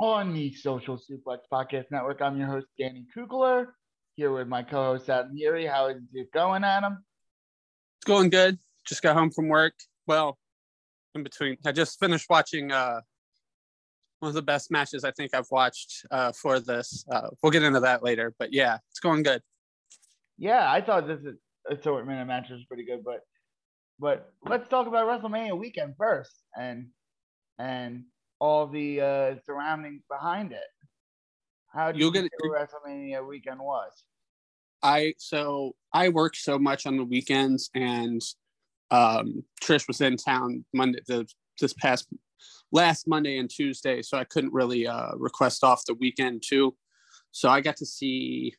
on 0.00 0.32
the 0.32 0.52
Social 0.54 0.96
Suplex 0.96 1.40
Podcast 1.52 1.84
Network. 1.90 2.22
I'm 2.22 2.38
your 2.38 2.46
host, 2.46 2.66
Danny 2.78 3.04
Kugler, 3.12 3.74
here 4.16 4.32
with 4.32 4.48
my 4.48 4.62
co 4.62 4.84
host, 4.84 5.10
Adam 5.10 5.32
Yuri. 5.34 5.66
How 5.66 5.88
is 5.88 5.98
it 6.14 6.32
going, 6.32 6.64
Adam? 6.64 7.04
It's 7.98 8.06
going 8.06 8.30
good. 8.30 8.58
Just 8.86 9.02
got 9.02 9.14
home 9.14 9.30
from 9.30 9.48
work. 9.48 9.74
Well, 10.06 10.38
in 11.14 11.22
between, 11.22 11.58
I 11.66 11.72
just 11.72 11.98
finished 12.00 12.30
watching 12.30 12.72
uh, 12.72 13.00
one 14.20 14.30
of 14.30 14.34
the 14.34 14.42
best 14.42 14.70
matches 14.70 15.04
I 15.04 15.10
think 15.10 15.34
I've 15.34 15.50
watched 15.50 16.06
uh, 16.10 16.32
for 16.32 16.60
this. 16.60 17.04
Uh, 17.12 17.28
we'll 17.42 17.52
get 17.52 17.62
into 17.62 17.80
that 17.80 18.02
later, 18.02 18.34
but 18.38 18.54
yeah, 18.54 18.78
it's 18.90 19.00
going 19.00 19.22
good. 19.22 19.42
Yeah, 20.38 20.70
I 20.70 20.80
thought 20.80 21.06
this 21.08 21.20
assortment 21.70 22.22
of 22.22 22.26
matches 22.26 22.52
was 22.52 22.64
pretty 22.64 22.86
good, 22.86 23.04
but 23.04 23.20
but 23.98 24.32
let's 24.48 24.66
talk 24.70 24.86
about 24.86 25.06
WrestleMania 25.06 25.58
weekend 25.58 25.94
first, 25.98 26.32
and 26.58 26.86
and 27.58 28.04
all 28.40 28.66
the 28.66 29.00
uh, 29.00 29.34
surroundings 29.46 30.02
behind 30.10 30.52
it. 30.52 30.58
How 31.72 31.92
do 31.92 31.98
you 31.98 32.10
think 32.10 32.30
WrestleMania 32.44 33.26
weekend 33.26 33.60
was? 33.60 33.92
I 34.82 35.14
so 35.18 35.76
I 35.92 36.08
work 36.08 36.34
so 36.34 36.58
much 36.58 36.86
on 36.86 36.96
the 36.96 37.04
weekends, 37.04 37.70
and 37.74 38.20
um, 38.90 39.44
Trish 39.62 39.86
was 39.86 40.00
in 40.00 40.16
town 40.16 40.64
Monday 40.74 41.00
the 41.06 41.26
this 41.60 41.74
past 41.74 42.08
last 42.72 43.06
Monday 43.06 43.38
and 43.38 43.50
Tuesday, 43.50 44.02
so 44.02 44.18
I 44.18 44.24
couldn't 44.24 44.52
really 44.52 44.86
uh, 44.86 45.12
request 45.16 45.62
off 45.62 45.84
the 45.86 45.94
weekend 45.94 46.42
too. 46.44 46.74
So 47.30 47.48
I 47.48 47.60
got 47.60 47.76
to 47.76 47.86
see 47.86 48.54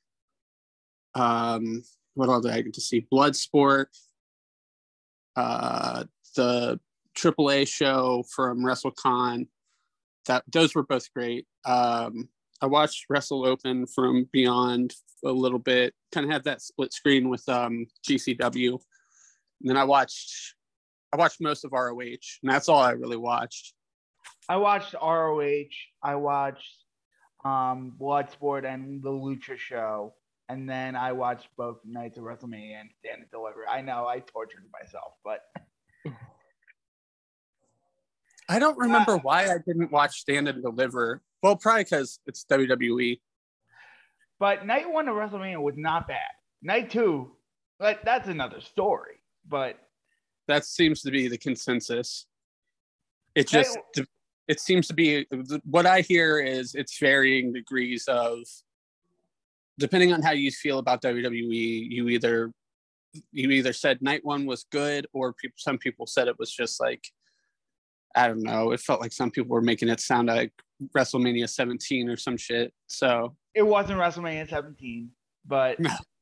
um, 1.16 1.84
what 2.14 2.30
all 2.30 2.42
did 2.42 2.52
I 2.52 2.62
get 2.62 2.74
to 2.76 2.82
see? 2.82 3.08
Bloodsport, 3.12 3.88
uh, 5.36 6.06
the 6.36 6.80
AAA 7.18 7.68
show 7.68 8.24
from 8.34 8.60
WrestleCon. 8.60 9.48
That 10.28 10.44
those 10.52 10.76
were 10.76 10.84
both 10.84 11.12
great. 11.14 11.48
Um, 11.66 12.30
I 12.62 12.68
watched 12.68 13.06
Wrestle 13.10 13.46
Open 13.46 13.88
from 13.88 14.30
Beyond 14.32 14.94
a 15.26 15.32
little 15.32 15.60
bit. 15.60 15.94
Kind 16.12 16.26
of 16.26 16.32
had 16.32 16.44
that 16.44 16.62
split 16.62 16.94
screen 16.94 17.30
with 17.30 17.48
um, 17.50 17.88
GCW. 18.08 18.72
And 18.74 19.70
then 19.70 19.78
I 19.78 19.84
watched 19.84 20.56
I 21.14 21.18
watched 21.18 21.42
most 21.42 21.66
of 21.66 21.74
ROH, 21.74 22.00
and 22.00 22.52
that's 22.52 22.70
all 22.70 22.80
I 22.80 22.92
really 22.92 23.18
watched. 23.18 23.74
I 24.48 24.56
watched 24.56 24.94
ROH. 24.94 25.66
I 26.02 26.16
watched 26.16 26.86
um, 27.44 27.94
Bloodsport 28.00 28.66
and 28.66 29.04
the 29.04 29.10
Lucha 29.10 29.58
Show, 29.58 30.14
and 30.48 30.70
then 30.70 30.96
I 30.96 31.12
watched 31.12 31.50
both 31.58 31.80
nights 31.86 32.18
of 32.18 32.24
WrestleMania 32.24 32.80
and 32.80 32.90
Stand 33.00 33.22
and 33.22 33.32
Deliver. 33.32 33.68
I 33.70 33.82
know 33.82 34.08
I 34.08 34.20
tortured 34.20 34.64
myself, 34.72 35.14
but 35.24 35.42
I 38.50 38.60
don't 38.60 38.78
remember 38.78 39.18
why 39.18 39.46
I 39.46 39.58
didn't 39.66 39.92
watch 39.92 40.20
Stand 40.20 40.48
and 40.48 40.62
Deliver. 40.62 41.22
Well, 41.42 41.56
probably 41.56 41.84
because 41.84 42.20
it's 42.26 42.46
WWE. 42.46 43.20
But 44.40 44.66
night 44.66 44.92
one 44.92 45.08
of 45.08 45.16
WrestleMania 45.16 45.62
was 45.62 45.78
not 45.78 46.08
bad. 46.08 46.32
Night 46.62 46.90
two, 46.90 47.32
like 47.80 48.04
that's 48.04 48.28
another 48.28 48.62
story. 48.62 49.22
But 49.48 49.78
that 50.48 50.66
seems 50.66 51.02
to 51.04 51.12
be 51.12 51.28
the 51.28 51.38
consensus. 51.38 52.26
It 53.36 53.48
just 53.48 53.78
night, 53.98 54.08
it 54.48 54.60
seems 54.60 54.88
to 54.88 54.94
be 54.94 55.26
what 55.64 55.86
I 55.86 56.02
hear 56.02 56.40
is 56.40 56.76
it's 56.76 56.98
varying 57.00 57.54
degrees 57.54 58.06
of 58.08 58.40
depending 59.80 60.14
on 60.14 60.22
how 60.22 60.32
you 60.32 60.52
feel 60.52 60.80
about 60.80 61.02
WWE. 61.02 61.88
You 61.90 62.10
either 62.10 62.52
you 63.32 63.50
either 63.50 63.74
said 63.74 64.02
night 64.02 64.24
one 64.24 64.46
was 64.46 64.66
good, 64.72 65.08
or 65.14 65.34
people, 65.34 65.56
some 65.58 65.78
people 65.78 66.08
said 66.08 66.28
it 66.28 66.40
was 66.40 66.52
just 66.52 66.80
like 66.80 67.04
I 68.16 68.28
don't 68.28 68.44
know. 68.44 68.72
It 68.72 68.80
felt 68.80 69.02
like 69.02 69.14
some 69.14 69.32
people 69.32 69.52
were 69.52 69.62
making 69.62 69.90
it 69.90 70.00
sound 70.00 70.28
like 70.28 70.52
WrestleMania 70.96 71.50
17 71.50 72.10
or 72.10 72.18
some 72.18 72.38
shit. 72.38 72.74
So 72.88 73.36
it 73.54 73.64
wasn't 73.64 74.00
WrestleMania 74.00 74.50
17, 74.50 75.10
but 75.46 75.78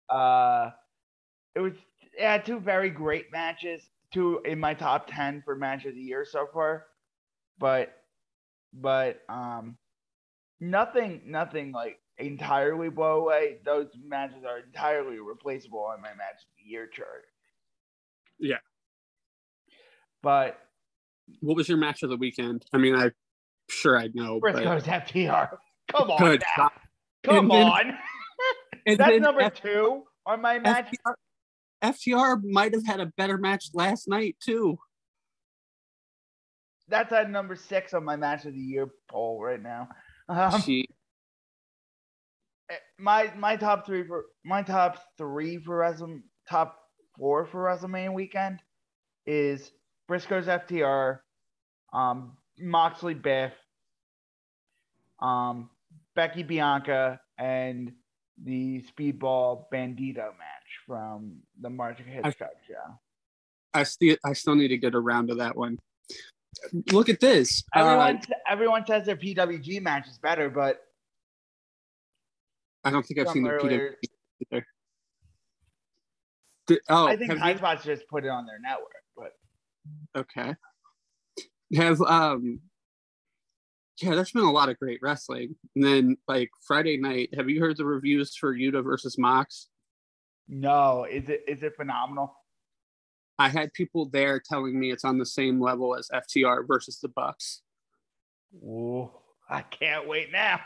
uh, 0.09 0.71
it 1.55 1.59
was. 1.59 1.73
It 2.17 2.25
had 2.25 2.45
two 2.45 2.59
very 2.59 2.89
great 2.89 3.31
matches. 3.31 3.81
Two 4.11 4.41
in 4.43 4.59
my 4.59 4.73
top 4.73 5.07
10 5.09 5.43
for 5.45 5.55
matches 5.55 5.89
of 5.89 5.95
the 5.95 6.01
year 6.01 6.25
so 6.29 6.47
far, 6.51 6.87
but 7.59 7.93
but 8.73 9.21
um, 9.29 9.77
nothing 10.59 11.21
nothing 11.25 11.71
like 11.71 11.99
entirely 12.17 12.89
blow 12.89 13.21
away. 13.21 13.57
Those 13.63 13.87
matches 14.03 14.43
are 14.45 14.59
entirely 14.59 15.19
replaceable 15.19 15.83
on 15.83 16.01
my 16.01 16.09
match 16.09 16.41
of 16.41 16.49
the 16.57 16.69
year 16.69 16.87
chart. 16.87 17.25
Yeah. 18.39 18.57
But 20.21 20.59
what 21.41 21.55
was 21.55 21.69
your 21.69 21.77
match 21.77 22.03
of 22.03 22.09
the 22.09 22.17
weekend? 22.17 22.65
I 22.73 22.77
mean, 22.77 22.95
I'm 22.95 23.11
sure 23.69 23.97
I 23.97 24.09
know. 24.13 24.39
Briscoe's 24.39 24.85
but... 24.85 25.07
FTR. 25.07 25.49
Come 25.91 26.11
on 26.11 26.19
Good. 26.19 26.43
now. 26.57 26.69
Come 27.23 27.51
and 27.51 27.51
on. 27.51 27.97
Then, 28.85 28.97
That's 28.97 29.19
number 29.19 29.41
F- 29.41 29.61
two 29.61 30.03
on 30.25 30.41
my 30.41 30.57
match. 30.57 30.87
FTR, 30.87 31.13
FTR 31.83 32.43
might 32.43 32.73
have 32.73 32.85
had 32.85 32.99
a 32.99 33.07
better 33.17 33.37
match 33.37 33.65
last 33.73 34.07
night 34.07 34.37
too. 34.43 34.79
That's 36.87 37.11
at 37.11 37.29
number 37.29 37.55
six 37.55 37.93
on 37.93 38.03
my 38.03 38.15
match 38.15 38.45
of 38.45 38.53
the 38.53 38.59
year 38.59 38.87
poll 39.09 39.43
right 39.43 39.61
now. 39.61 39.89
Um, 40.27 40.63
eh, 40.67 40.83
my 42.97 43.31
my 43.37 43.57
top 43.57 43.85
three 43.85 44.07
for 44.07 44.25
my 44.43 44.63
top 44.63 44.99
three 45.17 45.57
for 45.57 45.77
Resume 45.77 46.23
top 46.49 46.79
four 47.17 47.45
for 47.45 47.65
WrestleMania 47.65 48.13
weekend 48.13 48.59
is 49.27 49.71
Briscoe's 50.07 50.47
FTR, 50.47 51.19
um, 51.93 52.37
Moxley 52.59 53.13
Biff, 53.13 53.53
um, 55.21 55.69
Becky 56.15 56.43
Bianca, 56.43 57.19
and 57.37 57.93
the 58.43 58.83
Speedball 58.83 59.65
Bandito 59.73 60.15
match 60.15 60.69
from 60.85 61.37
the 61.61 61.69
Marcia 61.69 62.03
Hitchcock 62.03 62.49
I, 62.53 62.67
show. 62.67 62.99
I 63.73 63.83
still 63.83 64.15
I 64.25 64.33
still 64.33 64.55
need 64.55 64.69
to 64.69 64.77
get 64.77 64.95
around 64.95 65.27
to 65.27 65.35
that 65.35 65.55
one. 65.55 65.77
Look 66.91 67.09
at 67.09 67.19
this. 67.19 67.63
Everyone 67.75 68.17
uh, 68.17 68.35
everyone 68.49 68.85
says 68.85 69.05
their 69.05 69.15
PWG 69.15 69.81
match 69.81 70.07
is 70.07 70.17
better, 70.17 70.49
but 70.49 70.81
I 72.83 72.91
don't 72.91 73.05
think 73.05 73.19
I've 73.19 73.29
seen 73.29 73.43
the 73.43 73.51
PWG 73.51 73.93
either. 74.51 74.65
oh, 76.89 77.07
I 77.07 77.15
think 77.15 77.31
Highspots 77.33 77.83
just 77.83 78.07
put 78.07 78.25
it 78.25 78.29
on 78.29 78.45
their 78.45 78.59
network. 78.59 78.91
but 79.15 79.33
okay. 80.17 80.55
Have 81.75 82.01
um 82.01 82.61
yeah, 84.01 84.15
there's 84.15 84.31
been 84.31 84.43
a 84.43 84.51
lot 84.51 84.69
of 84.69 84.79
great 84.79 84.99
wrestling. 85.01 85.55
And 85.75 85.83
then 85.83 86.17
like 86.27 86.49
Friday 86.65 86.97
night, 86.97 87.29
have 87.35 87.49
you 87.49 87.59
heard 87.59 87.77
the 87.77 87.85
reviews 87.85 88.35
for 88.35 88.55
Yuta 88.55 88.83
versus 88.83 89.17
Mox? 89.17 89.67
No, 90.47 91.05
is 91.09 91.29
it 91.29 91.43
is 91.47 91.63
it 91.63 91.75
phenomenal? 91.75 92.35
I 93.37 93.49
had 93.49 93.73
people 93.73 94.09
there 94.09 94.41
telling 94.43 94.77
me 94.77 94.91
it's 94.91 95.05
on 95.05 95.17
the 95.17 95.25
same 95.25 95.61
level 95.61 95.95
as 95.95 96.09
FTR 96.13 96.67
versus 96.67 96.99
the 96.99 97.07
Bucks. 97.07 97.61
Ooh, 98.55 99.09
I 99.49 99.61
can't 99.61 100.07
wait 100.07 100.31
now. 100.31 100.59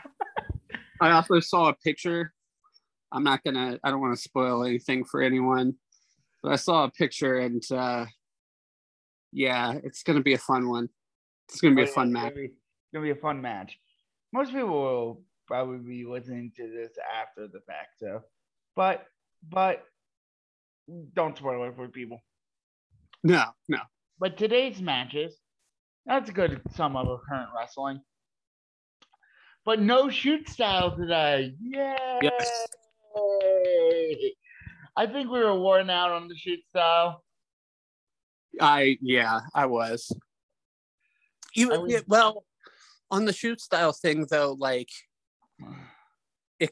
I 1.00 1.10
also 1.10 1.38
saw 1.40 1.68
a 1.68 1.74
picture. 1.74 2.32
I'm 3.12 3.22
not 3.22 3.44
gonna. 3.44 3.78
I 3.84 3.90
don't 3.90 4.00
want 4.00 4.16
to 4.16 4.22
spoil 4.22 4.64
anything 4.64 5.04
for 5.04 5.22
anyone, 5.22 5.74
but 6.42 6.52
I 6.52 6.56
saw 6.56 6.84
a 6.84 6.90
picture 6.90 7.36
and 7.36 7.62
uh, 7.70 8.06
yeah, 9.34 9.74
it's 9.82 10.02
gonna 10.04 10.22
be 10.22 10.34
a 10.34 10.38
fun 10.38 10.68
one. 10.68 10.88
It's 11.48 11.60
gonna 11.60 11.74
be 11.74 11.82
a 11.82 11.88
oh, 11.88 11.92
fun 11.92 12.12
match. 12.12 12.32
It's 12.36 12.54
gonna 12.92 13.04
be 13.04 13.10
a 13.10 13.16
fun 13.16 13.42
match. 13.42 13.76
Most 14.32 14.52
people 14.52 14.70
will 14.70 15.22
probably 15.46 15.78
be 15.78 16.06
listening 16.06 16.52
to 16.56 16.70
this 16.70 16.92
after 17.20 17.48
the 17.48 17.60
fact, 17.66 17.98
so 17.98 18.22
but 18.76 19.04
but 19.46 19.82
don't 21.14 21.36
spoil 21.36 21.64
it 21.64 21.74
for 21.76 21.88
people. 21.88 22.22
No, 23.24 23.44
no. 23.68 23.78
But 24.20 24.36
today's 24.36 24.80
matches, 24.80 25.34
that's 26.06 26.30
a 26.30 26.32
good 26.32 26.60
sum 26.76 26.96
of 26.96 27.20
current 27.28 27.48
wrestling. 27.56 28.00
But 29.64 29.80
no 29.80 30.10
shoot 30.10 30.48
style 30.48 30.96
today. 30.96 31.54
Yay! 31.60 32.18
Yes. 32.22 32.66
I 34.96 35.06
think 35.06 35.30
we 35.30 35.40
were 35.40 35.58
worn 35.58 35.90
out 35.90 36.12
on 36.12 36.28
the 36.28 36.36
shoot 36.36 36.60
style. 36.68 37.24
I 38.60 38.98
yeah, 39.00 39.40
I 39.54 39.66
was. 39.66 40.10
You 41.54 41.72
I 41.72 41.78
was, 41.78 41.92
yeah, 41.92 42.00
well 42.06 42.44
on 43.10 43.24
the 43.24 43.32
shoot 43.32 43.60
style 43.60 43.92
thing 43.92 44.26
though, 44.30 44.56
like 44.58 44.88
it 46.58 46.70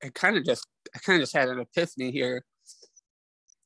it 0.00 0.14
kind 0.14 0.36
of 0.36 0.44
just 0.44 0.66
I 0.94 0.98
kind 0.98 1.16
of 1.16 1.22
just 1.22 1.34
had 1.34 1.48
an 1.48 1.60
epiphany 1.60 2.10
here. 2.10 2.44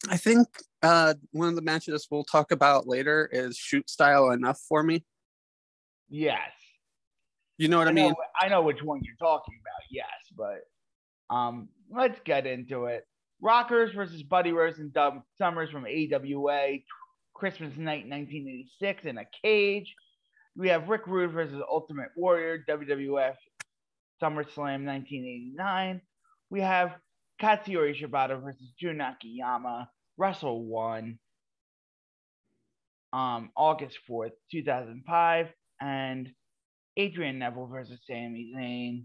I 0.08 0.16
think 0.16 0.46
uh, 0.82 1.14
one 1.32 1.48
of 1.48 1.56
the 1.56 1.62
matches 1.62 2.06
we'll 2.10 2.24
talk 2.24 2.52
about 2.52 2.86
later 2.86 3.28
is 3.32 3.56
shoot 3.56 3.90
style 3.90 4.30
enough 4.30 4.60
for 4.68 4.82
me. 4.82 5.04
Yes. 6.08 6.38
You 7.56 7.68
know 7.68 7.78
what 7.78 7.88
I, 7.88 7.90
I 7.90 7.94
mean? 7.94 8.10
Know, 8.10 8.16
I 8.40 8.48
know 8.48 8.62
which 8.62 8.82
one 8.82 9.00
you're 9.02 9.16
talking 9.16 9.54
about. 9.60 9.82
Yes, 9.90 10.06
but 10.36 11.34
um, 11.34 11.68
let's 11.90 12.20
get 12.24 12.46
into 12.46 12.84
it. 12.84 13.06
Rockers 13.40 13.92
versus 13.92 14.22
Buddy 14.22 14.52
Rose 14.52 14.78
and 14.78 14.92
Doug 14.92 15.20
Summers 15.36 15.70
from 15.70 15.84
AWA, 15.84 16.78
Christmas 17.38 17.76
night 17.76 18.08
1986 18.08 19.04
in 19.04 19.18
a 19.18 19.24
cage. 19.42 19.94
We 20.56 20.68
have 20.70 20.88
Rick 20.88 21.06
Rude 21.06 21.30
versus 21.30 21.62
Ultimate 21.70 22.08
Warrior, 22.16 22.64
WWF 22.68 23.36
SummerSlam 24.20 24.84
1989. 24.84 26.00
We 26.50 26.60
have 26.60 26.96
Katsuyori 27.40 27.94
Shibata 27.94 28.42
versus 28.42 28.72
Jun 28.76 29.00
Akiyama, 29.00 29.88
Wrestle 30.16 30.64
1, 30.64 31.16
um, 33.12 33.50
August 33.56 33.98
4th, 34.10 34.32
2005. 34.50 35.46
And 35.80 36.32
Adrian 36.96 37.38
Neville 37.38 37.68
versus 37.68 38.00
Sami 38.04 38.52
Zayn 38.56 39.04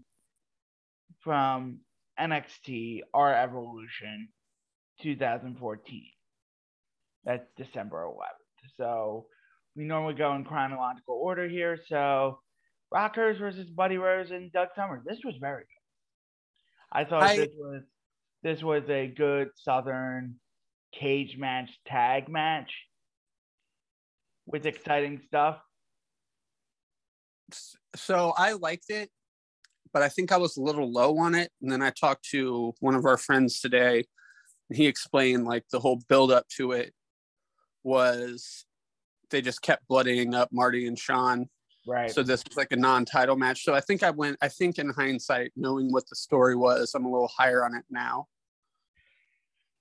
from 1.20 1.78
NXT 2.18 3.02
R 3.14 3.32
Evolution 3.32 4.28
2014. 5.02 6.02
That's 7.24 7.46
December 7.56 8.04
11th. 8.04 8.70
So 8.76 9.26
we 9.76 9.84
normally 9.84 10.14
go 10.14 10.34
in 10.34 10.44
chronological 10.44 11.14
order 11.14 11.48
here. 11.48 11.78
So 11.88 12.38
Rockers 12.92 13.38
versus 13.38 13.68
Buddy 13.70 13.98
Rose 13.98 14.30
and 14.30 14.52
Doug 14.52 14.68
Summers. 14.76 15.02
This 15.06 15.18
was 15.24 15.34
very 15.40 15.62
good. 15.62 16.92
I 16.92 17.04
thought 17.04 17.22
I, 17.22 17.36
this 17.36 17.48
was 17.56 17.82
this 18.42 18.62
was 18.62 18.82
a 18.88 19.06
good 19.08 19.48
Southern 19.56 20.36
cage 20.92 21.36
match 21.36 21.70
tag 21.86 22.28
match 22.28 22.70
with 24.46 24.66
exciting 24.66 25.20
stuff 25.26 25.58
so 27.96 28.32
I 28.36 28.52
liked 28.52 28.90
it, 28.90 29.10
but 29.92 30.02
I 30.02 30.08
think 30.08 30.32
I 30.32 30.36
was 30.36 30.56
a 30.56 30.62
little 30.62 30.90
low 30.90 31.18
on 31.18 31.34
it. 31.34 31.50
And 31.62 31.70
then 31.70 31.82
I 31.82 31.90
talked 31.90 32.28
to 32.30 32.74
one 32.80 32.94
of 32.94 33.04
our 33.04 33.16
friends 33.16 33.60
today, 33.60 34.04
and 34.68 34.76
he 34.76 34.86
explained 34.86 35.44
like 35.44 35.64
the 35.70 35.80
whole 35.80 36.00
build 36.08 36.32
up 36.32 36.46
to 36.56 36.72
it 36.72 36.92
was 37.84 38.64
they 39.30 39.40
just 39.40 39.62
kept 39.62 39.86
bloodying 39.88 40.34
up 40.34 40.50
Marty 40.52 40.86
and 40.86 40.98
Shawn. 40.98 41.48
Right. 41.86 42.10
So 42.10 42.22
this 42.22 42.42
was 42.48 42.56
like 42.56 42.72
a 42.72 42.76
non-title 42.76 43.36
match. 43.36 43.62
So 43.62 43.74
I 43.74 43.80
think 43.80 44.02
I 44.02 44.10
went. 44.10 44.38
I 44.40 44.48
think 44.48 44.78
in 44.78 44.88
hindsight, 44.90 45.52
knowing 45.54 45.92
what 45.92 46.08
the 46.08 46.16
story 46.16 46.56
was, 46.56 46.94
I'm 46.94 47.04
a 47.04 47.10
little 47.10 47.30
higher 47.36 47.64
on 47.64 47.74
it 47.74 47.84
now 47.90 48.26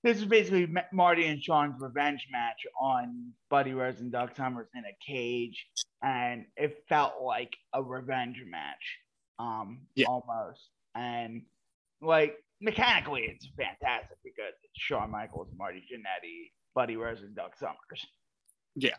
this 0.04 0.18
is 0.18 0.26
basically 0.26 0.68
Marty 0.92 1.28
and 1.28 1.42
Shawn's 1.42 1.80
revenge 1.80 2.28
match 2.30 2.66
on 2.80 3.32
Buddy 3.50 3.74
Rose 3.74 4.02
and 4.02 4.12
Doug 4.12 4.36
Summers 4.36 4.68
in 4.76 4.84
a 4.84 4.96
cage, 5.06 5.66
and 6.04 6.46
it 6.58 6.84
felt 6.90 7.22
like 7.24 7.56
a 7.72 7.82
revenge 7.82 8.44
match, 8.46 9.00
um, 9.40 9.80
yeah. 9.96 10.08
almost. 10.08 10.70
And 10.94 11.44
like 12.02 12.36
mechanically, 12.60 13.22
it's 13.22 13.48
fantastic 13.58 14.18
because 14.26 14.54
it's 14.64 14.74
Shawn 14.84 15.10
Michaels, 15.10 15.48
Marty 15.58 15.80
Jannetty, 15.80 16.52
Buddy 16.76 16.96
Rose, 16.98 17.22
and 17.22 17.36
Doug 17.36 17.56
Summers. 17.58 18.06
Yeah. 18.76 18.96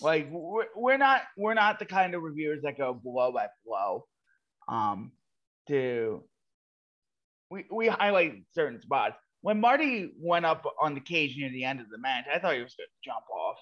Like 0.00 0.28
we're, 0.30 0.66
we're 0.74 0.98
not 0.98 1.22
we're 1.36 1.54
not 1.54 1.78
the 1.78 1.84
kind 1.84 2.14
of 2.14 2.22
reviewers 2.22 2.62
that 2.62 2.76
go 2.76 2.92
blow 2.92 3.32
by 3.32 3.46
blow, 3.64 4.04
um, 4.68 5.12
to 5.68 6.24
we, 7.50 7.64
we 7.70 7.86
highlight 7.86 8.42
certain 8.52 8.80
spots. 8.80 9.16
When 9.42 9.60
Marty 9.60 10.12
went 10.18 10.44
up 10.44 10.64
on 10.80 10.94
the 10.94 11.00
cage 11.00 11.36
near 11.36 11.50
the 11.50 11.64
end 11.64 11.80
of 11.80 11.88
the 11.88 11.98
match, 11.98 12.24
I 12.32 12.38
thought 12.38 12.54
he 12.54 12.62
was 12.62 12.74
going 12.74 12.88
to 12.88 13.08
jump 13.08 13.24
off. 13.30 13.58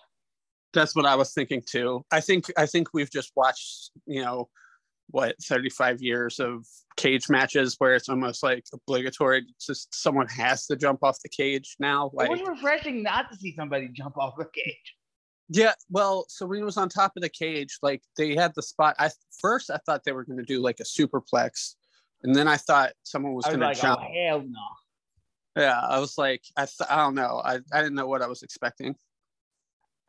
That's 0.72 0.96
what 0.96 1.06
I 1.06 1.14
was 1.14 1.32
thinking 1.32 1.62
too. 1.64 2.04
I 2.10 2.20
think 2.20 2.46
I 2.56 2.66
think 2.66 2.88
we've 2.94 3.10
just 3.10 3.32
watched, 3.36 3.90
you 4.06 4.22
know, 4.22 4.48
what 5.14 5.36
35 5.44 6.02
years 6.02 6.40
of 6.40 6.66
cage 6.96 7.28
matches 7.28 7.76
where 7.78 7.94
it's 7.94 8.08
almost 8.08 8.42
like 8.42 8.64
obligatory. 8.72 9.46
just 9.64 9.94
someone 9.94 10.26
has 10.26 10.66
to 10.66 10.74
jump 10.74 11.04
off 11.04 11.18
the 11.22 11.28
cage 11.28 11.76
now. 11.78 12.10
Like, 12.12 12.30
it 12.30 12.32
was 12.32 12.48
refreshing 12.48 13.04
not 13.04 13.30
to 13.30 13.36
see 13.36 13.54
somebody 13.54 13.88
jump 13.92 14.18
off 14.18 14.34
the 14.36 14.44
cage. 14.52 14.96
Yeah, 15.48 15.74
well, 15.88 16.26
so 16.28 16.46
when 16.46 16.58
he 16.58 16.64
was 16.64 16.76
on 16.76 16.88
top 16.88 17.12
of 17.16 17.22
the 17.22 17.28
cage, 17.28 17.78
like 17.80 18.02
they 18.18 18.34
had 18.34 18.54
the 18.56 18.62
spot. 18.62 18.96
I 18.98 19.10
first 19.38 19.70
I 19.70 19.78
thought 19.86 20.02
they 20.04 20.10
were 20.10 20.24
going 20.24 20.38
to 20.38 20.44
do 20.44 20.60
like 20.60 20.80
a 20.80 20.84
superplex, 20.84 21.74
and 22.24 22.34
then 22.34 22.48
I 22.48 22.56
thought 22.56 22.92
someone 23.04 23.34
was, 23.34 23.44
was 23.44 23.54
going 23.54 23.60
like, 23.60 23.76
to 23.76 23.82
jump. 23.82 24.00
Oh, 24.02 24.12
hell 24.12 24.40
no. 24.40 25.62
Yeah, 25.62 25.80
I 25.80 26.00
was 26.00 26.18
like, 26.18 26.42
I, 26.56 26.62
th- 26.62 26.90
I 26.90 26.96
don't 26.96 27.14
know. 27.14 27.40
I, 27.44 27.60
I 27.72 27.82
didn't 27.82 27.94
know 27.94 28.08
what 28.08 28.22
I 28.22 28.26
was 28.26 28.42
expecting. 28.42 28.96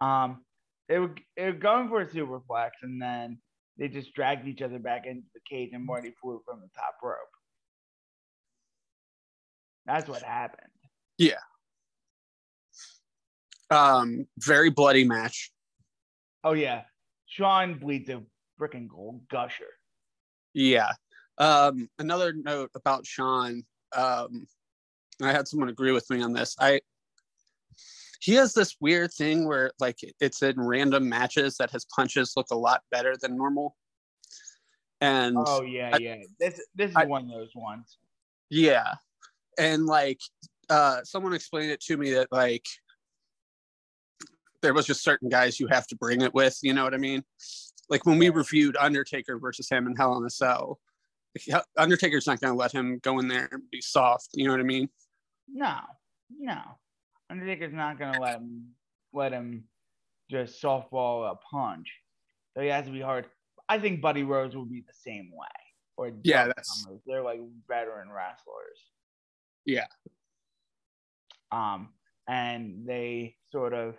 Um, 0.02 0.44
they 0.90 0.98
were, 0.98 1.14
they 1.38 1.46
were 1.46 1.52
going 1.52 1.90
for 1.90 2.02
a 2.02 2.08
superplex, 2.08 2.72
and 2.82 3.00
then 3.00 3.38
they 3.78 3.88
just 3.88 4.14
dragged 4.14 4.48
each 4.48 4.62
other 4.62 4.80
back 4.80 5.06
into 5.06 5.28
the 5.34 5.42
cage, 5.50 5.72
and 5.74 5.86
Marty 5.86 6.14
flew 6.22 6.42
from 6.46 6.62
the 6.62 6.70
top 6.76 6.96
rope. 7.04 7.18
That's 9.86 10.10
what 10.10 10.24
happened. 10.24 10.72
Yeah. 11.18 11.36
Um, 13.70 14.28
very 14.38 14.70
bloody 14.70 15.04
match. 15.04 15.52
Oh 16.44 16.54
yeah, 16.54 16.84
Shawn 17.26 17.80
bleeds 17.80 18.10
a 18.10 18.22
freaking 18.60 18.88
gold 18.88 19.22
gusher. 19.30 19.66
Yeah, 20.54 20.92
um, 21.38 21.90
another 21.98 22.34
note 22.34 22.70
about 22.76 23.06
Shawn. 23.06 23.64
Um, 23.96 24.48
I 25.22 25.32
had 25.32 25.48
someone 25.48 25.70
agree 25.70 25.92
with 25.92 26.10
me 26.10 26.22
on 26.22 26.34
this. 26.34 26.56
I 26.60 26.82
he 28.22 28.34
has 28.34 28.54
this 28.54 28.76
weird 28.80 29.12
thing 29.14 29.48
where 29.48 29.72
like 29.80 29.98
it's 30.20 30.42
in 30.42 30.60
random 30.60 31.08
matches 31.10 31.58
that 31.58 31.72
his 31.72 31.86
punches 31.86 32.34
look 32.36 32.48
a 32.52 32.58
lot 32.58 32.82
better 32.92 33.16
than 33.20 33.38
normal. 33.38 33.76
And 35.02 35.36
oh 35.38 35.64
yeah, 35.64 35.92
I, 35.94 35.98
yeah. 35.98 36.16
This 36.40 36.62
this 36.76 36.92
is 36.92 36.96
I, 36.96 37.06
one 37.06 37.24
of 37.26 37.32
those 37.32 37.52
ones. 37.56 37.98
Yeah. 38.50 38.94
And 39.58 39.86
like 39.86 40.20
uh 40.70 41.04
someone 41.04 41.34
explained 41.34 41.72
it 41.72 41.82
to 41.82 41.98
me 41.98 42.14
that 42.14 42.30
like 42.32 42.66
there 44.62 44.74
was 44.74 44.88
just 44.88 45.04
certain 45.04 45.30
guys 45.30 45.60
you 45.60 45.68
have 45.68 45.86
to 45.88 45.96
bring 45.96 46.22
it 46.22 46.34
with, 46.34 46.58
you 46.64 46.74
know 46.74 46.84
what 46.84 46.94
I 46.94 46.98
mean? 46.98 47.24
Like 47.90 48.06
when 48.06 48.18
we 48.18 48.30
reviewed 48.30 48.76
Undertaker 48.78 49.38
versus 49.38 49.70
him 49.70 49.86
in 49.86 49.96
Hell 49.96 50.18
in 50.18 50.26
a 50.26 50.30
Cell, 50.30 50.80
Undertaker's 51.78 52.26
not 52.26 52.40
going 52.40 52.54
to 52.54 52.58
let 52.58 52.72
him 52.72 53.00
go 53.04 53.20
in 53.20 53.28
there 53.28 53.48
and 53.52 53.62
be 53.70 53.82
soft. 53.82 54.30
You 54.34 54.46
know 54.46 54.52
what 54.52 54.60
I 54.60 54.64
mean? 54.64 54.90
No, 55.48 55.78
no. 56.40 56.60
Undertaker's 57.30 57.74
not 57.74 57.98
going 57.98 58.14
to 58.14 58.20
let 58.20 58.36
him 58.36 58.68
let 59.14 59.32
him 59.32 59.64
just 60.30 60.62
softball 60.62 61.32
a 61.32 61.36
punch. 61.36 61.92
So 62.54 62.62
he 62.62 62.68
has 62.70 62.86
to 62.86 62.92
be 62.92 63.02
hard. 63.02 63.26
I 63.68 63.80
think 63.80 64.02
Buddy 64.02 64.24
Rose 64.24 64.56
will 64.56 64.66
be 64.66 64.82
the 64.82 64.94
same 64.94 65.32
way. 65.34 65.48
Or 65.98 66.12
yeah, 66.24 66.48
that's 66.48 66.88
they're 67.08 67.24
like 67.24 67.40
veteran 67.68 68.10
wrestlers. 68.10 68.80
Yeah. 69.66 69.88
Um, 71.52 71.90
and 72.28 72.86
they 72.86 73.36
sort 73.52 73.74
of. 73.74 73.96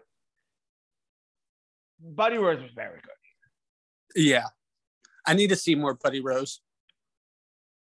Buddy 1.99 2.37
Rose 2.37 2.61
was 2.61 2.73
very 2.75 3.01
good. 3.01 4.23
Yeah, 4.23 4.47
I 5.27 5.35
need 5.35 5.49
to 5.49 5.57
see 5.57 5.75
more 5.75 5.95
Buddy 5.95 6.21
Rose. 6.21 6.61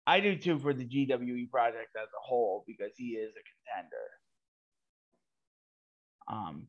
I 0.05 0.21
do 0.21 0.37
too 0.37 0.57
for 0.57 0.73
the 0.73 0.85
GWE 0.85 1.51
project 1.51 1.95
as 2.01 2.07
a 2.07 2.21
whole 2.21 2.63
because 2.65 2.93
he 2.95 3.09
is 3.09 3.33
a 3.33 3.43
contender. 3.75 3.97
Um, 6.27 6.67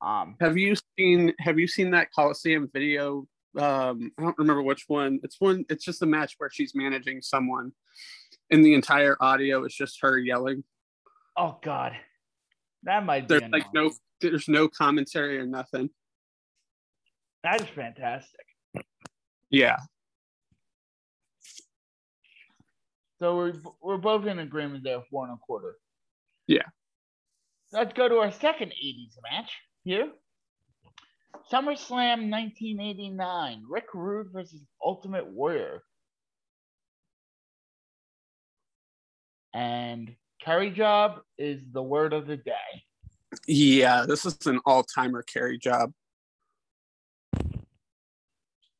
Um, 0.00 0.36
Have 0.40 0.56
you 0.56 0.74
seen 0.98 1.32
Have 1.40 1.58
you 1.58 1.66
seen 1.66 1.90
that 1.90 2.12
Coliseum 2.12 2.70
video? 2.72 3.26
Um, 3.58 4.12
I 4.18 4.22
don't 4.22 4.38
remember 4.38 4.62
which 4.62 4.84
one. 4.86 5.20
It's 5.22 5.40
one. 5.40 5.64
It's 5.68 5.84
just 5.84 6.02
a 6.02 6.06
match 6.06 6.34
where 6.38 6.50
she's 6.50 6.74
managing 6.74 7.22
someone, 7.22 7.72
and 8.50 8.64
the 8.64 8.74
entire 8.74 9.16
audio 9.20 9.64
is 9.64 9.74
just 9.74 9.98
her 10.02 10.18
yelling. 10.18 10.62
oh 11.36 11.58
God, 11.62 11.92
that 12.84 13.04
might 13.04 13.26
be 13.26 13.38
There's 13.38 13.50
like 13.50 13.66
no. 13.74 13.90
There's 14.20 14.48
no 14.48 14.68
commentary 14.68 15.38
or 15.38 15.46
nothing. 15.46 15.90
That 17.44 17.60
is 17.60 17.68
fantastic. 17.68 18.46
Yeah. 19.50 19.76
So 23.18 23.36
we're 23.36 23.54
we're 23.80 23.96
both 23.96 24.26
in 24.26 24.38
agreement 24.38 24.84
there, 24.84 25.02
four 25.10 25.24
and 25.24 25.34
a 25.34 25.38
quarter. 25.38 25.76
Yeah. 26.46 26.62
Let's 27.72 27.92
go 27.92 28.08
to 28.08 28.16
our 28.16 28.32
second 28.32 28.72
80s 28.72 29.14
match 29.30 29.50
here. 29.84 30.10
SummerSlam 31.52 32.30
1989. 32.30 33.64
Rick 33.68 33.86
Rude 33.94 34.28
versus 34.32 34.60
Ultimate 34.84 35.26
Warrior. 35.26 35.82
And 39.54 40.14
carry 40.42 40.70
job 40.70 41.20
is 41.38 41.62
the 41.72 41.82
word 41.82 42.12
of 42.12 42.26
the 42.26 42.36
day. 42.36 42.84
Yeah, 43.46 44.04
this 44.06 44.26
is 44.26 44.36
an 44.46 44.60
all-timer 44.66 45.22
carry 45.22 45.58
job. 45.58 45.92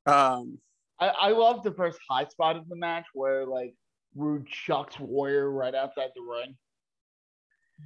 Um, 0.07 0.59
I, 1.00 1.09
I 1.09 1.28
love 1.31 1.62
the 1.62 1.73
first 1.73 1.99
high 2.09 2.25
spot 2.26 2.57
of 2.57 2.69
the 2.69 2.76
match 2.76 3.05
where 3.12 3.45
like 3.45 3.75
Rude 4.14 4.47
chucks 4.47 4.99
Warrior 4.99 5.50
right 5.50 5.75
outside 5.75 6.11
the 6.14 6.23
ring. 6.23 6.57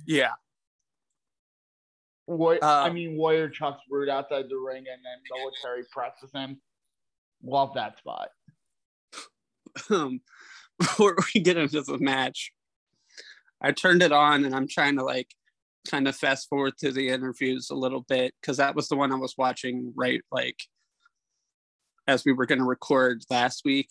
yeah, 0.07 0.33
War- 2.27 2.63
I 2.63 2.87
Um, 2.89 2.95
mean, 2.95 3.17
Warrior 3.17 3.49
chucks 3.49 3.83
Rude 3.91 4.09
outside 4.09 4.49
the 4.49 4.57
ring 4.57 4.85
and 4.91 5.05
then 5.05 5.19
military 5.37 5.85
presses 5.91 6.31
him. 6.33 6.61
Love 7.43 7.75
that 7.75 7.99
spot. 7.99 8.29
um, 9.91 10.21
before 10.79 11.17
we 11.35 11.41
get 11.41 11.57
into 11.57 11.83
the 11.83 11.99
match, 11.99 12.53
I 13.61 13.73
turned 13.73 14.03
it 14.03 14.13
on 14.13 14.45
and 14.45 14.55
I'm 14.55 14.69
trying 14.69 14.97
to 14.97 15.05
like 15.05 15.35
kind 15.89 16.07
of 16.07 16.15
fast 16.17 16.49
forward 16.49 16.75
to 16.79 16.93
the 16.93 17.09
interviews 17.09 17.71
a 17.71 17.75
little 17.75 18.03
bit 18.03 18.35
because 18.41 18.57
that 18.59 18.75
was 18.77 18.89
the 18.89 18.97
one 18.97 19.13
I 19.13 19.17
was 19.17 19.35
watching 19.37 19.93
right 19.97 20.23
like 20.31 20.61
as 22.07 22.25
we 22.25 22.33
were 22.33 22.47
going 22.47 22.59
to 22.61 22.65
record 22.65 23.23
last 23.31 23.63
week. 23.65 23.89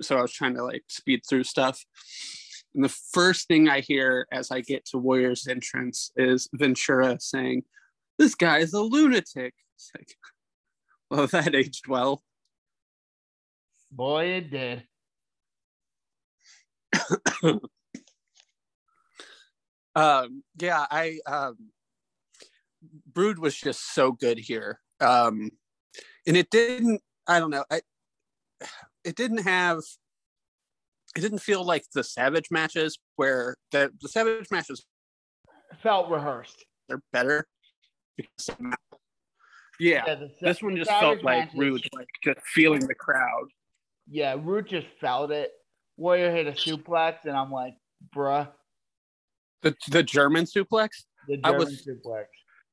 So 0.00 0.16
I 0.18 0.22
was 0.22 0.32
trying 0.32 0.54
to 0.54 0.64
like 0.64 0.84
speed 0.88 1.22
through 1.28 1.44
stuff. 1.44 1.84
And 2.76 2.84
the 2.84 2.90
first 2.90 3.48
thing 3.48 3.68
I 3.70 3.80
hear 3.80 4.28
as 4.30 4.50
I 4.50 4.60
get 4.60 4.84
to 4.86 4.98
Warrior's 4.98 5.48
entrance 5.48 6.12
is 6.14 6.46
Ventura 6.52 7.18
saying, 7.18 7.62
This 8.18 8.34
guy 8.34 8.58
is 8.58 8.74
a 8.74 8.82
lunatic. 8.82 9.54
It's 9.76 9.90
like, 9.96 10.14
well, 11.10 11.26
that 11.28 11.54
aged 11.54 11.88
well. 11.88 12.22
Boy, 13.90 14.26
it 14.26 14.50
did. 14.50 14.82
um 19.94 20.42
yeah 20.58 20.86
i 20.90 21.18
um 21.26 21.56
Rude 23.14 23.38
was 23.38 23.54
just 23.54 23.94
so 23.94 24.12
good 24.12 24.38
here 24.38 24.80
um 25.00 25.50
and 26.26 26.36
it 26.36 26.48
didn't 26.50 27.02
i 27.26 27.38
don't 27.38 27.50
know 27.50 27.64
i 27.70 27.80
it 29.04 29.14
didn't 29.14 29.42
have 29.42 29.80
it 31.16 31.20
didn't 31.20 31.38
feel 31.38 31.64
like 31.64 31.84
the 31.94 32.04
savage 32.04 32.48
matches 32.50 32.98
where 33.16 33.56
the, 33.72 33.90
the 34.00 34.08
savage 34.08 34.48
matches 34.50 34.84
Felt 35.82 36.08
rehearsed. 36.10 36.64
They're 36.88 37.02
better. 37.12 37.46
Because 38.16 38.56
yeah, 39.80 40.04
the, 40.14 40.30
this 40.40 40.62
one 40.62 40.76
just 40.76 40.88
felt 40.90 41.22
like 41.22 41.46
matches- 41.46 41.58
rude 41.58 41.82
like 41.92 42.06
just 42.24 42.40
feeling 42.54 42.86
the 42.86 42.94
crowd. 42.94 43.46
Yeah, 44.08 44.36
Rude 44.40 44.68
just 44.68 44.86
felt 45.00 45.30
it. 45.32 45.50
Warrior 45.96 46.30
hit 46.30 46.46
a 46.46 46.52
suplex, 46.52 47.16
and 47.24 47.36
I'm 47.36 47.50
like, 47.50 47.74
bruh, 48.14 48.48
the 49.62 49.74
the 49.90 50.02
german 50.02 50.44
suplex? 50.44 50.88
The 51.28 51.40
I 51.42 51.50
German 51.50 51.58
was- 51.66 51.86
suplex. 51.86 52.26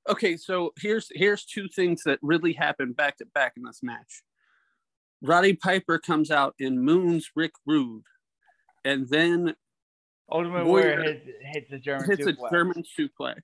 okay 0.10 0.38
so 0.38 0.72
here's 0.78 1.08
here's 1.14 1.44
two 1.46 1.68
things 1.76 2.04
that 2.06 2.20
really 2.22 2.54
happened 2.54 2.96
back 2.96 3.18
to 3.18 3.26
back 3.34 3.54
in 3.58 3.64
this 3.64 3.80
match. 3.82 4.22
Roddy 5.22 5.54
piper 5.54 5.98
comes 5.98 6.30
out 6.30 6.54
and 6.60 6.82
moons 6.82 7.32
rick 7.36 7.54
rude 7.66 8.04
and 8.86 9.08
then 9.10 9.56
Ultimate 10.32 10.66
Warrior 10.66 10.98
Warrior 10.98 11.13
hits, 11.13 11.30
hits 11.54 11.70
the 11.72 11.80
German 11.80 12.10
hits 12.10 12.25
suplex. 12.25 12.48
a 12.48 12.50
german 12.52 12.84
suplex 12.98 13.42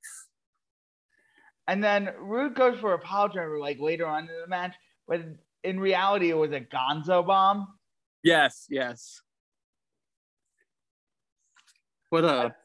And 1.67 1.83
then 1.83 2.09
Rude 2.19 2.55
goes 2.55 2.79
for 2.79 2.93
a 2.93 2.99
pile 2.99 3.27
driver 3.29 3.59
like 3.59 3.79
later 3.79 4.07
on 4.07 4.23
in 4.23 4.41
the 4.41 4.47
match, 4.47 4.75
but 5.07 5.21
in 5.63 5.79
reality 5.79 6.29
it 6.29 6.37
was 6.37 6.51
a 6.51 6.61
Gonzo 6.61 7.25
bomb. 7.25 7.67
yes 8.23 8.65
yes 8.69 9.21
what 12.09 12.23
a 12.25 12.55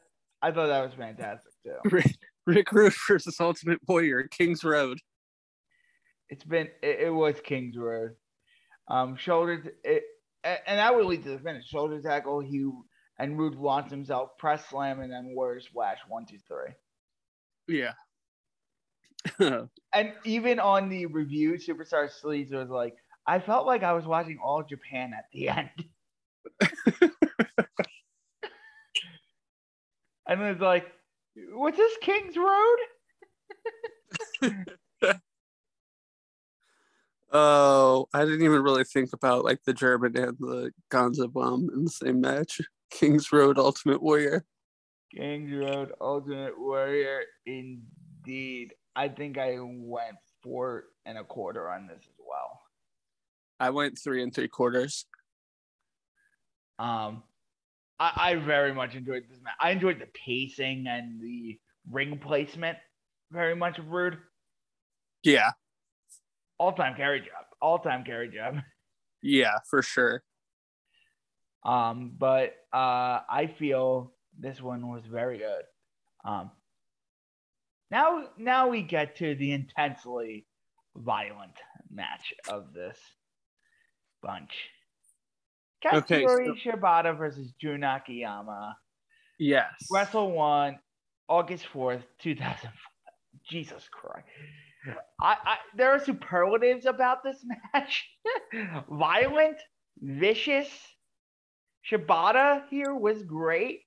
I 0.41 0.51
thought 0.51 0.67
that 0.67 0.83
was 0.83 0.93
fantastic 0.93 1.51
too. 1.63 1.75
rick, 1.89 2.15
rick 2.45 2.71
rude 2.71 2.93
versus 3.07 3.37
ultimate 3.39 3.79
warrior 3.87 4.27
kings 4.29 4.63
road 4.63 4.99
It's 6.29 6.43
been 6.43 6.67
it, 6.81 6.99
it 7.01 7.09
was 7.13 7.35
King's 7.43 7.77
Road. 7.77 8.11
Um, 8.87 9.15
shoulder 9.15 9.63
it, 9.83 10.03
and 10.45 10.79
that 10.79 10.95
would 10.95 11.05
lead 11.05 11.23
to 11.23 11.29
the 11.29 11.39
finish. 11.39 11.67
Shoulder 11.67 12.01
tackle. 12.01 12.39
He 12.39 12.69
and 13.17 13.37
Rude 13.37 13.55
launches 13.55 13.91
himself, 13.91 14.37
press 14.37 14.67
slam, 14.69 14.99
and 14.99 15.11
then 15.11 15.33
warrior 15.33 15.61
splash. 15.61 15.97
One, 16.07 16.25
two, 16.25 16.37
three. 16.47 16.73
Yeah. 17.67 17.93
and 19.93 20.13
even 20.23 20.59
on 20.59 20.89
the 20.89 21.07
review, 21.07 21.53
Superstar 21.53 22.09
Sleaze 22.09 22.51
was 22.51 22.69
like, 22.69 22.95
I 23.27 23.39
felt 23.39 23.65
like 23.65 23.81
I 23.83 23.93
was 23.93 24.05
watching 24.05 24.37
all 24.43 24.63
Japan 24.63 25.13
at 25.17 25.25
the 25.33 25.49
end. 25.49 25.69
and 30.27 30.41
it 30.41 30.51
was 30.51 30.59
like, 30.59 30.85
was 31.35 31.73
this 31.75 31.97
King's 32.01 32.37
Road? 32.37 32.77
oh, 37.35 38.07
I 38.13 38.23
didn't 38.23 38.43
even 38.43 38.61
really 38.61 38.85
think 38.85 39.11
about 39.11 39.43
like 39.43 39.59
the 39.65 39.73
German 39.73 40.15
and 40.17 40.37
the 40.39 40.71
Gonzo 40.91 41.31
bomb 41.31 41.69
in 41.73 41.83
the 41.83 41.91
same 41.91 42.21
match. 42.21 42.61
King's 42.91 43.31
Road 43.31 43.57
Ultimate 43.57 44.01
Warrior. 44.01 44.45
King's 45.13 45.51
Road 45.51 45.91
Ultimate 45.99 46.57
Warrior, 46.57 47.23
indeed. 47.45 48.73
I 48.95 49.09
think 49.09 49.37
I 49.37 49.57
went 49.59 50.15
four 50.41 50.85
and 51.05 51.17
a 51.17 51.23
quarter 51.25 51.69
on 51.69 51.87
this 51.87 51.99
as 51.99 52.19
well. 52.19 52.61
I 53.59 53.69
went 53.71 53.99
three 54.01 54.23
and 54.23 54.33
three 54.33 54.47
quarters. 54.47 55.05
Um, 56.79 57.23
I, 57.99 58.11
I 58.15 58.35
very 58.35 58.73
much 58.73 58.95
enjoyed 58.95 59.23
this 59.29 59.39
match. 59.43 59.55
I 59.59 59.71
enjoyed 59.71 59.99
the 59.99 60.07
pacing 60.25 60.85
and 60.87 61.21
the 61.21 61.59
ring 61.91 62.17
placement 62.17 62.77
very 63.31 63.55
much 63.55 63.77
Rude. 63.79 64.17
Yeah. 65.23 65.51
All 66.57 66.73
time 66.73 66.95
carry 66.95 67.19
job. 67.21 67.45
All 67.61 67.79
time 67.79 68.03
carry 68.03 68.29
job. 68.29 68.57
Yeah, 69.27 69.57
for 69.71 69.81
sure. 69.81 70.21
Um, 71.63 72.13
but 72.15 72.53
uh, 72.71 73.21
I 73.27 73.51
feel 73.57 74.13
this 74.37 74.61
one 74.61 74.87
was 74.87 75.01
very 75.09 75.39
good. 75.39 75.63
Um, 76.23 76.51
now, 77.89 78.27
now 78.37 78.67
we 78.69 78.83
get 78.83 79.15
to 79.17 79.33
the 79.33 79.51
intensely 79.51 80.45
violent 80.95 81.55
match 81.89 82.35
of 82.47 82.71
this 82.71 82.99
bunch. 84.21 84.51
Katsuyori 85.83 86.49
okay, 86.49 86.61
so- 86.63 86.71
Shibata 86.71 87.17
versus 87.17 87.51
Jun 87.59 87.83
Akiyama. 87.83 88.75
Yes. 89.39 89.71
Wrestle 89.91 90.31
one, 90.33 90.77
August 91.27 91.65
4th, 91.73 92.03
2005. 92.19 92.71
Jesus 93.49 93.89
Christ. 93.91 94.27
I, 95.21 95.35
I 95.45 95.57
there 95.75 95.91
are 95.91 96.03
superlatives 96.03 96.85
about 96.85 97.23
this 97.23 97.43
match. 97.73 98.07
Violent, 98.89 99.57
vicious. 99.99 100.69
Shibata 101.89 102.63
here 102.69 102.95
was 102.95 103.21
great. 103.23 103.81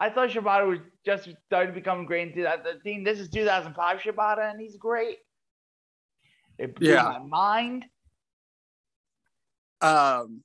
I 0.00 0.10
thought 0.10 0.30
Shibata 0.30 0.66
was 0.66 0.78
just 1.04 1.28
starting 1.46 1.74
to 1.74 1.78
become 1.78 2.06
great 2.06 2.28
in 2.28 2.34
2013. 2.34 3.04
This 3.04 3.20
is 3.20 3.28
2005 3.28 4.00
Shibata, 4.00 4.50
and 4.50 4.60
he's 4.60 4.76
great. 4.76 5.18
It 6.58 6.74
blew 6.74 6.92
yeah. 6.92 7.02
my 7.02 7.18
mind. 7.18 7.84
Um, 9.80 10.42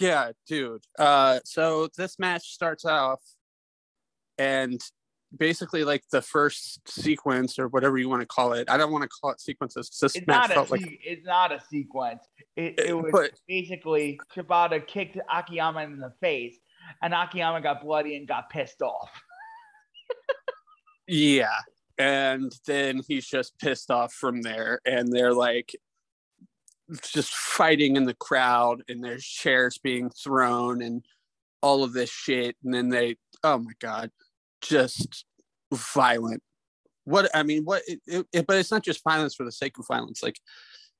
yeah, 0.00 0.32
dude. 0.46 0.82
Uh, 0.98 1.40
so 1.44 1.88
this 1.96 2.18
match 2.18 2.52
starts 2.52 2.84
off, 2.84 3.20
and 4.38 4.80
basically 5.36 5.84
like 5.84 6.04
the 6.10 6.22
first 6.22 6.88
sequence 6.88 7.58
or 7.58 7.68
whatever 7.68 7.98
you 7.98 8.08
want 8.08 8.22
to 8.22 8.26
call 8.26 8.52
it. 8.52 8.70
I 8.70 8.76
don't 8.76 8.92
want 8.92 9.02
to 9.02 9.08
call 9.08 9.30
it 9.30 9.40
sequences. 9.40 9.90
This 10.00 10.16
it's 10.16 10.26
match 10.26 10.52
felt 10.52 10.68
se- 10.68 10.72
like 10.72 11.00
it's 11.04 11.26
not 11.26 11.52
a 11.52 11.60
sequence. 11.70 12.22
It, 12.56 12.74
eh, 12.78 12.84
it 12.88 12.92
was 12.94 13.10
but, 13.12 13.32
basically 13.48 14.18
Shibata 14.34 14.86
kicked 14.86 15.18
Akiyama 15.32 15.80
in 15.80 15.98
the 15.98 16.12
face, 16.20 16.56
and 17.02 17.14
Akiyama 17.14 17.60
got 17.60 17.82
bloody 17.82 18.16
and 18.16 18.26
got 18.26 18.50
pissed 18.50 18.82
off. 18.82 19.10
yeah, 21.06 21.48
and 21.98 22.52
then 22.66 23.00
he's 23.06 23.26
just 23.26 23.58
pissed 23.58 23.90
off 23.90 24.12
from 24.12 24.42
there, 24.42 24.80
and 24.84 25.12
they're 25.12 25.34
like 25.34 25.74
just 27.02 27.32
fighting 27.32 27.96
in 27.96 28.04
the 28.04 28.14
crowd, 28.14 28.82
and 28.88 29.02
there's 29.02 29.24
chairs 29.24 29.78
being 29.78 30.10
thrown 30.10 30.82
and 30.82 31.04
all 31.62 31.82
of 31.82 31.92
this 31.92 32.10
shit, 32.10 32.56
and 32.62 32.72
then 32.72 32.88
they, 32.88 33.16
oh 33.42 33.58
my 33.58 33.72
god 33.80 34.10
just 34.60 35.24
violent. 35.72 36.42
What 37.04 37.30
I 37.34 37.42
mean, 37.42 37.64
what 37.64 37.82
it, 37.86 38.26
it, 38.32 38.46
but 38.46 38.56
it's 38.56 38.70
not 38.70 38.82
just 38.82 39.02
violence 39.04 39.34
for 39.34 39.44
the 39.44 39.52
sake 39.52 39.78
of 39.78 39.86
violence. 39.86 40.22
Like 40.22 40.40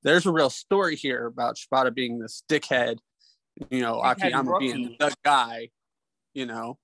there's 0.03 0.25
a 0.25 0.31
real 0.31 0.49
story 0.49 0.95
here 0.95 1.25
about 1.25 1.57
Shibata 1.57 1.93
being 1.93 2.19
this 2.19 2.43
dickhead, 2.49 2.97
you 3.69 3.81
know, 3.81 3.95
dickhead 3.95 4.11
Akiyama 4.11 4.51
rookie. 4.51 4.73
being 4.73 4.95
the 4.99 5.13
guy, 5.23 5.69
you 6.33 6.45
know. 6.45 6.77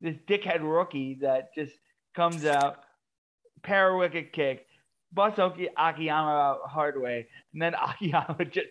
This 0.00 0.16
dickhead 0.28 0.60
rookie 0.62 1.18
that 1.20 1.54
just 1.54 1.74
comes 2.14 2.44
out, 2.44 2.78
para 3.62 3.96
wicket 3.96 4.32
kick, 4.32 4.66
busts 5.12 5.38
Akiyama 5.38 6.30
out 6.30 6.60
hard 6.66 7.00
way, 7.00 7.28
and 7.52 7.62
then 7.62 7.74
Akiyama 7.82 8.44
just 8.46 8.66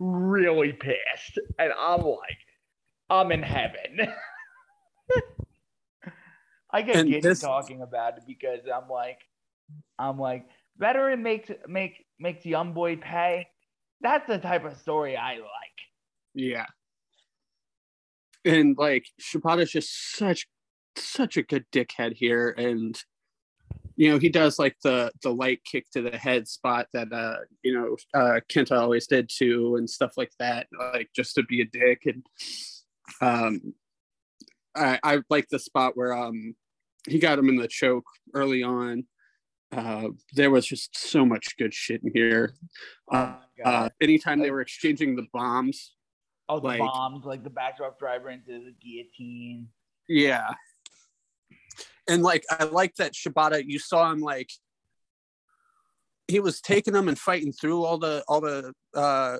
really 0.00 0.72
pissed. 0.72 1.38
And 1.58 1.72
I'm 1.78 2.02
like, 2.02 2.38
I'm 3.08 3.30
in 3.30 3.42
heaven. 3.42 4.00
I 6.72 6.82
get 6.82 7.06
giddy 7.06 7.20
this... 7.20 7.40
talking 7.40 7.82
about 7.82 8.18
it 8.18 8.24
because 8.26 8.60
I'm 8.72 8.88
like, 8.88 9.18
I'm 9.98 10.18
like, 10.18 10.46
veteran 10.78 11.22
makes 11.22 11.50
make 11.68 12.04
makes 12.18 12.44
young 12.46 12.72
boy 12.72 12.96
pay. 12.96 13.48
That's 14.00 14.26
the 14.26 14.38
type 14.38 14.64
of 14.64 14.76
story 14.78 15.16
I 15.16 15.34
like. 15.34 15.78
Yeah. 16.34 16.66
And 18.44 18.76
like 18.76 19.06
Shibata's 19.20 19.70
just 19.70 20.16
such 20.16 20.48
such 20.96 21.36
a 21.36 21.42
good 21.42 21.64
dickhead 21.72 22.14
here, 22.14 22.50
and 22.50 22.98
you 23.94 24.10
know 24.10 24.18
he 24.18 24.30
does 24.30 24.58
like 24.58 24.76
the 24.82 25.12
the 25.22 25.32
light 25.32 25.60
kick 25.64 25.90
to 25.92 26.02
the 26.02 26.16
head 26.16 26.48
spot 26.48 26.88
that 26.92 27.12
uh 27.12 27.36
you 27.62 27.74
know 27.74 27.96
uh 28.18 28.40
Kenta 28.50 28.78
always 28.80 29.06
did 29.06 29.30
too, 29.32 29.76
and 29.76 29.88
stuff 29.88 30.12
like 30.16 30.32
that, 30.38 30.66
like 30.78 31.10
just 31.14 31.34
to 31.36 31.44
be 31.44 31.60
a 31.60 31.66
dick 31.66 32.02
and 32.06 32.24
um 33.20 33.74
I, 34.74 34.98
I 35.02 35.22
like 35.28 35.48
the 35.48 35.58
spot 35.58 35.96
where 35.96 36.14
um 36.14 36.54
he 37.08 37.18
got 37.18 37.38
him 37.38 37.48
in 37.48 37.56
the 37.56 37.68
choke 37.68 38.06
early 38.34 38.62
on. 38.62 39.04
Uh, 39.72 40.08
there 40.34 40.50
was 40.50 40.66
just 40.66 40.96
so 40.96 41.24
much 41.24 41.56
good 41.56 41.72
shit 41.72 42.02
in 42.02 42.12
here. 42.14 42.52
Uh, 43.10 43.36
oh 43.64 43.70
uh, 43.70 43.88
anytime 44.00 44.40
they 44.40 44.50
were 44.50 44.60
exchanging 44.60 45.16
the 45.16 45.26
bombs. 45.32 45.94
Oh, 46.48 46.60
the 46.60 46.66
like, 46.66 46.80
bombs, 46.80 47.24
like 47.24 47.42
the 47.42 47.50
backdrop 47.50 47.98
driver 47.98 48.28
into 48.28 48.52
the 48.52 48.74
guillotine. 48.82 49.68
Yeah. 50.08 50.52
And 52.08 52.22
like, 52.22 52.44
I 52.50 52.64
like 52.64 52.96
that 52.96 53.14
Shibata, 53.14 53.64
you 53.64 53.78
saw 53.78 54.10
him 54.10 54.20
like, 54.20 54.50
he 56.28 56.40
was 56.40 56.60
taking 56.60 56.92
them 56.92 57.08
and 57.08 57.18
fighting 57.18 57.52
through 57.52 57.84
all 57.84 57.98
the, 57.98 58.24
all 58.28 58.40
the, 58.40 58.72
uh, 58.94 59.38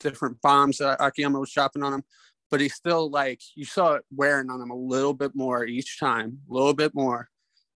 different 0.00 0.40
bombs 0.42 0.78
that 0.78 1.00
Akiyama 1.00 1.38
was 1.38 1.52
dropping 1.52 1.82
on 1.82 1.94
him 1.94 2.02
but 2.50 2.60
he's 2.60 2.74
still 2.74 3.10
like 3.10 3.40
you 3.54 3.64
saw 3.64 3.94
it 3.94 4.04
wearing 4.14 4.50
on 4.50 4.60
him 4.60 4.70
a 4.70 4.76
little 4.76 5.14
bit 5.14 5.32
more 5.34 5.64
each 5.64 5.98
time, 5.98 6.38
a 6.50 6.52
little 6.52 6.74
bit 6.74 6.94
more, 6.94 7.28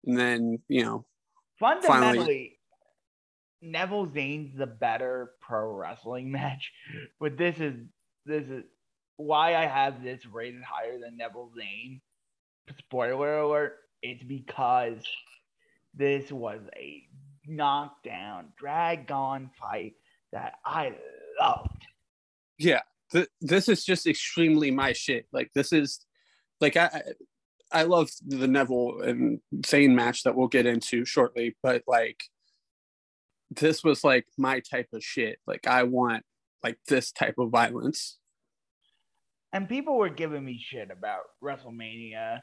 and 0.05 0.17
then 0.17 0.59
you 0.67 0.83
know. 0.83 1.05
Fundamentally, 1.59 2.17
finally... 2.17 2.59
Neville 3.61 4.07
Zayn's 4.07 4.57
the 4.57 4.67
better 4.67 5.31
pro 5.41 5.71
wrestling 5.71 6.31
match, 6.31 6.71
but 7.19 7.37
this 7.37 7.59
is 7.59 7.75
this 8.25 8.47
is 8.47 8.63
why 9.17 9.55
I 9.55 9.65
have 9.65 10.03
this 10.03 10.25
rated 10.25 10.63
higher 10.63 10.99
than 10.99 11.17
Neville 11.17 11.51
Zayn. 11.57 12.01
Spoiler 12.77 13.39
alert: 13.39 13.75
It's 14.01 14.23
because 14.23 15.03
this 15.93 16.31
was 16.31 16.61
a 16.75 17.03
knockdown, 17.45 18.53
drag 18.57 19.11
on 19.11 19.51
fight 19.59 19.93
that 20.31 20.55
I 20.65 20.95
loved. 21.39 21.85
Yeah, 22.57 22.81
th- 23.13 23.29
this 23.41 23.69
is 23.69 23.85
just 23.85 24.07
extremely 24.07 24.71
my 24.71 24.93
shit. 24.93 25.27
Like 25.31 25.51
this 25.55 25.71
is 25.71 26.05
like 26.59 26.75
I 26.75 27.01
I 27.71 27.83
love 27.83 28.09
the 28.25 28.47
Neville 28.47 29.01
and 29.01 29.39
Zayn 29.61 29.93
match 29.93 30.23
that 30.23 30.35
we'll 30.35 30.47
get 30.47 30.65
into 30.65 31.05
shortly, 31.05 31.55
but 31.63 31.83
like 31.87 32.23
this 33.51 33.83
was 33.83 34.03
like 34.03 34.25
my 34.37 34.59
type 34.59 34.87
of 34.93 35.03
shit. 35.03 35.39
Like 35.47 35.67
I 35.67 35.83
want 35.83 36.23
like 36.63 36.77
this 36.87 37.11
type 37.11 37.35
of 37.37 37.49
violence. 37.49 38.17
And 39.51 39.69
people 39.69 39.97
were 39.97 40.09
giving 40.09 40.43
me 40.43 40.59
shit 40.59 40.89
about 40.91 41.23
WrestleMania 41.43 42.39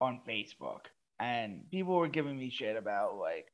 on 0.00 0.20
Facebook. 0.28 0.80
And 1.20 1.62
people 1.70 1.96
were 1.96 2.08
giving 2.08 2.36
me 2.36 2.50
shit 2.50 2.76
about 2.76 3.16
like 3.16 3.46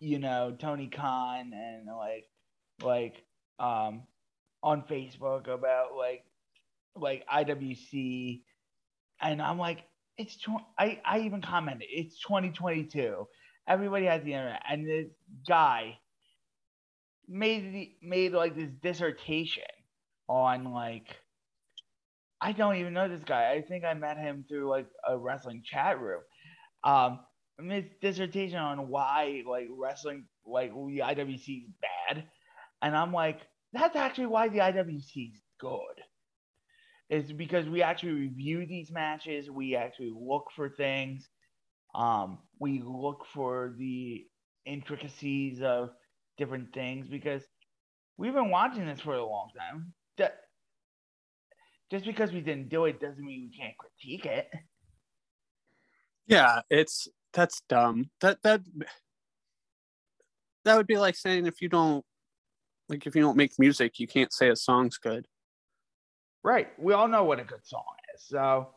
you 0.00 0.18
know, 0.18 0.56
Tony 0.58 0.88
Khan 0.88 1.52
and 1.52 1.86
like 1.86 2.26
like 2.82 3.24
um 3.58 4.02
on 4.62 4.82
Facebook 4.82 5.48
about 5.48 5.94
like 5.96 6.24
like 6.96 7.24
IWC, 7.28 8.42
and 9.20 9.42
I'm 9.42 9.58
like, 9.58 9.84
it's 10.16 10.36
tw- 10.36 10.64
I 10.78 11.00
I 11.04 11.20
even 11.20 11.42
commented 11.42 11.88
it's 11.90 12.20
2022. 12.22 13.26
Everybody 13.68 14.06
has 14.06 14.22
the 14.24 14.34
internet, 14.34 14.62
and 14.68 14.86
this 14.88 15.08
guy 15.48 15.98
made 17.28 17.72
the, 17.74 17.92
made 18.02 18.32
like 18.32 18.56
this 18.56 18.70
dissertation 18.82 19.62
on 20.28 20.72
like 20.72 21.16
I 22.40 22.52
don't 22.52 22.76
even 22.76 22.92
know 22.94 23.08
this 23.08 23.24
guy. 23.24 23.52
I 23.52 23.62
think 23.62 23.84
I 23.84 23.94
met 23.94 24.16
him 24.16 24.44
through 24.48 24.68
like 24.68 24.86
a 25.06 25.18
wrestling 25.18 25.62
chat 25.64 26.00
room. 26.00 26.20
Um, 26.84 27.20
his 27.70 27.84
dissertation 28.00 28.58
on 28.58 28.88
why 28.88 29.42
like 29.48 29.68
wrestling 29.70 30.26
like 30.46 30.70
the 30.72 31.00
IWC 31.04 31.64
is 31.64 31.70
bad, 31.82 32.24
and 32.82 32.96
I'm 32.96 33.12
like, 33.12 33.40
that's 33.72 33.96
actually 33.96 34.26
why 34.26 34.48
the 34.48 34.58
IWC 34.58 35.32
is 35.34 35.40
good. 35.60 35.80
Is 37.10 37.32
because 37.32 37.66
we 37.68 37.82
actually 37.82 38.12
review 38.12 38.66
these 38.66 38.90
matches, 38.90 39.50
we 39.50 39.76
actually 39.76 40.12
look 40.14 40.48
for 40.54 40.68
things, 40.68 41.26
um, 41.94 42.38
we 42.58 42.82
look 42.84 43.24
for 43.32 43.74
the 43.78 44.26
intricacies 44.66 45.62
of 45.62 45.90
different 46.36 46.74
things 46.74 47.08
because 47.08 47.42
we've 48.18 48.34
been 48.34 48.50
watching 48.50 48.86
this 48.86 49.00
for 49.00 49.14
a 49.14 49.24
long 49.24 49.48
time. 49.58 49.94
Just 51.90 52.04
because 52.04 52.32
we 52.32 52.40
didn't 52.40 52.68
do 52.68 52.84
it 52.84 53.00
doesn't 53.00 53.24
mean 53.24 53.50
we 53.50 53.58
can't 53.58 53.74
critique 53.78 54.26
it. 54.26 54.48
Yeah, 56.26 56.60
it's 56.68 57.08
that's 57.32 57.62
dumb. 57.68 58.10
That 58.20 58.42
that 58.42 58.60
that 60.64 60.76
would 60.76 60.86
be 60.86 60.98
like 60.98 61.16
saying 61.16 61.46
if 61.46 61.62
you 61.62 61.70
don't 61.70 62.04
like 62.88 63.06
if 63.06 63.14
you 63.14 63.22
don't 63.22 63.36
make 63.36 63.58
music, 63.58 63.98
you 63.98 64.06
can't 64.06 64.32
say 64.32 64.48
a 64.48 64.56
song's 64.56 64.98
good. 64.98 65.26
Right. 66.42 66.68
We 66.78 66.92
all 66.92 67.08
know 67.08 67.24
what 67.24 67.40
a 67.40 67.44
good 67.44 67.64
song 67.64 67.84
is. 68.14 68.24
So 68.26 68.68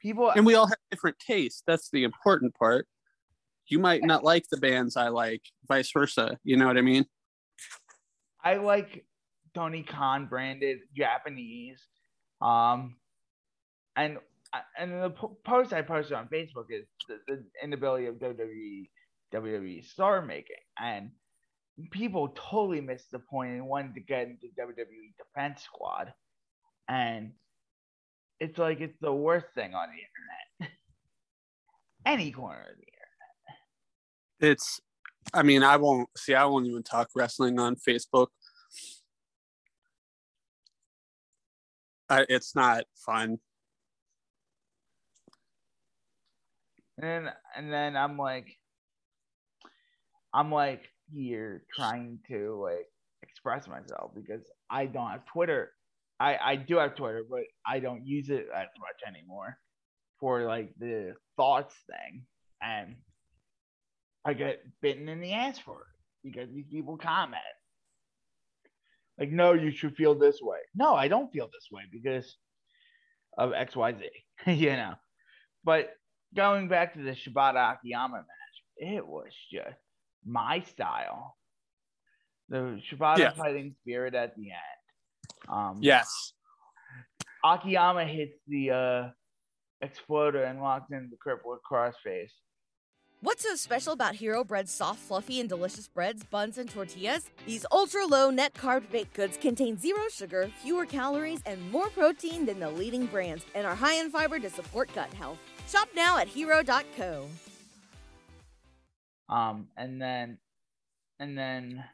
people 0.00 0.30
and 0.30 0.46
we 0.46 0.54
all 0.54 0.66
have 0.66 0.78
different 0.90 1.18
tastes. 1.18 1.62
That's 1.66 1.90
the 1.90 2.04
important 2.04 2.54
part. 2.54 2.86
You 3.66 3.78
might 3.78 4.02
not 4.02 4.24
like 4.24 4.46
the 4.50 4.56
bands 4.56 4.96
I 4.96 5.08
like, 5.08 5.42
vice 5.68 5.90
versa. 5.92 6.38
You 6.42 6.56
know 6.56 6.66
what 6.66 6.76
I 6.76 6.82
mean? 6.82 7.04
I 8.42 8.56
like 8.56 9.04
Tony 9.54 9.82
Khan 9.82 10.26
branded 10.26 10.78
Japanese. 10.96 11.80
Um 12.40 12.96
and 13.96 14.18
and 14.78 15.02
the 15.02 15.10
post 15.44 15.72
I 15.72 15.82
posted 15.82 16.14
on 16.14 16.28
Facebook 16.28 16.66
is 16.70 16.86
the, 17.08 17.18
the 17.28 17.44
inability 17.62 18.06
of 18.06 18.16
WWE 18.16 18.88
WWE 19.32 19.84
star 19.84 20.22
making, 20.22 20.56
and 20.78 21.10
people 21.90 22.28
totally 22.34 22.80
missed 22.80 23.10
the 23.10 23.18
point 23.18 23.52
and 23.52 23.66
wanted 23.66 23.94
to 23.94 24.00
get 24.00 24.26
into 24.26 24.46
WWE 24.58 25.14
Defense 25.18 25.62
Squad, 25.62 26.12
and 26.88 27.32
it's 28.38 28.58
like 28.58 28.80
it's 28.80 28.98
the 29.00 29.12
worst 29.12 29.46
thing 29.54 29.74
on 29.74 29.88
the 29.88 30.64
internet. 30.64 30.78
Any 32.06 32.30
corner 32.32 32.60
of 32.60 32.76
the 32.76 32.86
internet. 34.42 34.52
It's, 34.56 34.80
I 35.34 35.42
mean, 35.42 35.62
I 35.62 35.76
won't 35.76 36.08
see. 36.16 36.34
I 36.34 36.44
won't 36.46 36.66
even 36.66 36.82
talk 36.82 37.10
wrestling 37.14 37.58
on 37.58 37.76
Facebook. 37.76 38.28
I, 42.08 42.26
it's 42.28 42.56
not 42.56 42.84
fun. 43.06 43.38
And 47.00 47.30
and 47.56 47.72
then 47.72 47.96
I'm 47.96 48.18
like, 48.18 48.58
I'm 50.34 50.50
like 50.50 50.88
here 51.12 51.64
trying 51.74 52.18
to 52.28 52.60
like 52.62 52.86
express 53.22 53.68
myself 53.68 54.12
because 54.14 54.42
I 54.70 54.86
don't 54.86 55.10
have 55.10 55.24
Twitter. 55.26 55.72
I 56.18 56.36
I 56.36 56.56
do 56.56 56.76
have 56.76 56.94
Twitter, 56.94 57.24
but 57.28 57.42
I 57.66 57.80
don't 57.80 58.06
use 58.06 58.30
it 58.30 58.46
as 58.54 58.68
much 58.78 59.00
anymore 59.06 59.56
for 60.18 60.44
like 60.44 60.74
the 60.78 61.14
thoughts 61.36 61.74
thing, 61.86 62.24
and 62.62 62.96
I 64.24 64.34
get 64.34 64.62
bitten 64.82 65.08
in 65.08 65.20
the 65.20 65.32
ass 65.32 65.58
for 65.58 65.80
it 65.80 66.28
because 66.28 66.50
these 66.52 66.66
people 66.70 66.96
comment 66.98 67.40
like, 69.20 69.30
no, 69.30 69.52
you 69.52 69.70
should 69.70 69.94
feel 69.96 70.14
this 70.14 70.40
way. 70.40 70.58
No, 70.74 70.94
I 70.94 71.06
don't 71.08 71.30
feel 71.30 71.46
this 71.46 71.68
way 71.70 71.82
because 71.92 72.36
of 73.36 73.52
X 73.52 73.76
Y 73.76 73.92
Z, 73.92 74.08
you 74.50 74.70
know. 74.70 74.94
But 75.62 75.90
going 76.34 76.68
back 76.68 76.94
to 76.94 77.02
the 77.02 77.10
Shibata 77.10 77.74
Akiyama 77.74 78.16
match, 78.16 78.24
it 78.78 79.06
was 79.06 79.30
just 79.52 79.76
my 80.24 80.60
style. 80.60 81.36
The 82.48 82.80
Shibata 82.90 83.18
yeah. 83.18 83.32
fighting 83.32 83.74
spirit 83.80 84.14
at 84.14 84.34
the 84.36 84.50
end. 84.50 85.48
Um, 85.48 85.78
yes. 85.80 86.32
Akiyama 87.44 88.04
hits 88.04 88.38
the 88.48 88.70
uh, 88.70 89.08
exploder 89.80 90.42
and 90.42 90.60
locks 90.60 90.90
in 90.90 91.08
the 91.10 91.16
crippled 91.16 91.58
crossface. 91.70 92.30
What's 93.22 93.42
so 93.42 93.54
special 93.54 93.92
about 93.92 94.14
Hero 94.14 94.42
Bread's 94.44 94.72
soft, 94.72 94.98
fluffy, 94.98 95.40
and 95.40 95.48
delicious 95.48 95.86
breads, 95.86 96.24
buns, 96.24 96.56
and 96.56 96.70
tortillas? 96.70 97.28
These 97.46 97.66
ultra 97.70 98.06
low 98.06 98.30
net 98.30 98.54
carb 98.54 98.90
baked 98.90 99.12
goods 99.12 99.36
contain 99.36 99.78
zero 99.78 100.04
sugar, 100.10 100.50
fewer 100.62 100.86
calories, 100.86 101.42
and 101.44 101.70
more 101.70 101.90
protein 101.90 102.46
than 102.46 102.58
the 102.58 102.70
leading 102.70 103.04
brands, 103.04 103.44
and 103.54 103.66
are 103.66 103.74
high 103.74 103.96
in 103.96 104.10
fiber 104.10 104.38
to 104.38 104.48
support 104.48 104.88
gut 104.94 105.12
health. 105.12 105.36
Shop 105.68 105.90
now 105.94 106.16
at 106.16 106.28
hero.co. 106.28 107.26
Um, 109.30 109.68
and 109.76 110.02
then, 110.02 110.38
and 111.20 111.38
then, 111.38 111.84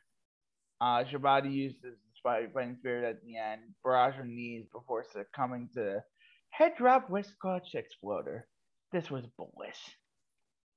uh, 0.81 1.05
Shibata 1.05 1.53
uses 1.53 1.79
the 1.83 1.91
fighting 2.23 2.77
spirit 2.79 3.05
at 3.05 3.23
the 3.23 3.37
end, 3.37 3.61
barrage 3.85 4.15
her 4.15 4.25
knees 4.25 4.67
before 4.73 5.05
succumbing 5.13 5.69
to 5.75 6.03
head 6.51 6.73
drop 6.77 7.09
with 7.11 7.27
Scotch 7.27 7.75
exploder. 7.75 8.47
This 8.93 9.11
was 9.11 9.25
bliss. 9.37 9.79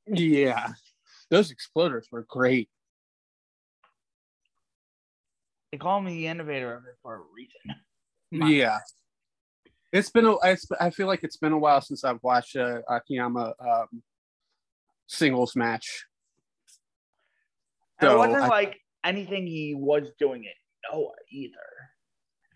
Yeah, 0.08 0.70
those 1.30 1.54
exploders 1.54 2.06
were 2.12 2.26
great. 2.28 2.70
They 5.72 5.78
call 5.78 6.02
me 6.02 6.16
the 6.16 6.28
innovator 6.28 6.74
of 6.74 6.84
it 6.86 6.96
for 7.02 7.16
a 7.16 7.22
reason. 7.34 7.82
yeah, 8.52 8.80
it's 9.94 10.10
been 10.10 10.26
a. 10.26 10.36
It's, 10.44 10.66
I 10.80 10.90
feel 10.90 11.08
like 11.08 11.24
it's 11.24 11.38
been 11.38 11.52
a 11.52 11.58
while 11.58 11.82
since 11.82 12.04
I've 12.04 12.22
watched 12.24 12.56
a 12.56 12.84
Akiyama 12.90 13.54
um, 13.60 14.04
singles 15.08 15.56
match. 15.56 16.06
So 18.02 18.14
it 18.14 18.18
wasn't 18.18 18.44
I, 18.44 18.48
like 18.48 18.80
anything 19.04 19.46
he 19.48 19.76
was 19.76 20.04
doing 20.20 20.44
it 20.44 20.56
Noah 20.92 21.12
either. 21.32 21.56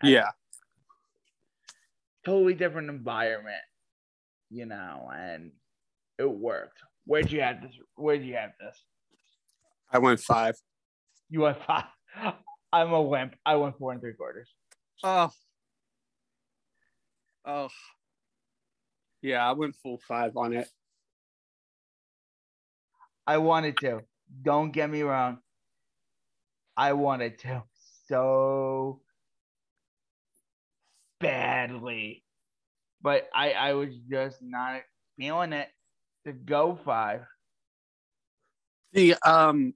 Yeah. 0.02 0.28
Totally 2.24 2.54
different 2.54 2.88
environment, 2.88 3.62
you 4.50 4.66
know, 4.66 5.10
and 5.14 5.52
it 6.18 6.30
worked. 6.30 6.78
Where'd 7.06 7.30
you 7.30 7.42
have 7.42 7.60
this? 7.60 7.72
Where'd 7.96 8.24
you 8.24 8.34
have 8.34 8.52
this? 8.58 8.76
I 9.92 9.98
went 9.98 10.20
five. 10.20 10.54
You 11.28 11.42
went 11.42 11.58
five. 11.66 11.84
I'm 12.72 12.92
a 12.92 13.02
wimp. 13.02 13.36
I 13.44 13.56
went 13.56 13.78
four 13.78 13.92
and 13.92 14.00
three 14.00 14.14
quarters. 14.14 14.48
Oh. 15.02 15.30
Oh. 17.44 17.68
Yeah, 19.20 19.48
I 19.48 19.52
went 19.52 19.76
full 19.82 20.00
five 20.08 20.36
on 20.36 20.54
it. 20.54 20.68
I 23.26 23.38
wanted 23.38 23.76
to. 23.78 24.00
Don't 24.42 24.72
get 24.72 24.90
me 24.90 25.02
wrong. 25.02 25.38
I 26.76 26.92
wanted 26.92 27.38
to 27.40 27.62
so 28.08 29.00
badly. 31.20 32.24
But 33.00 33.28
I, 33.34 33.52
I 33.52 33.74
was 33.74 33.94
just 34.10 34.38
not 34.42 34.82
feeling 35.18 35.52
it 35.52 35.68
to 36.26 36.32
go 36.32 36.78
five. 36.84 37.22
The 38.92 39.16
um 39.26 39.74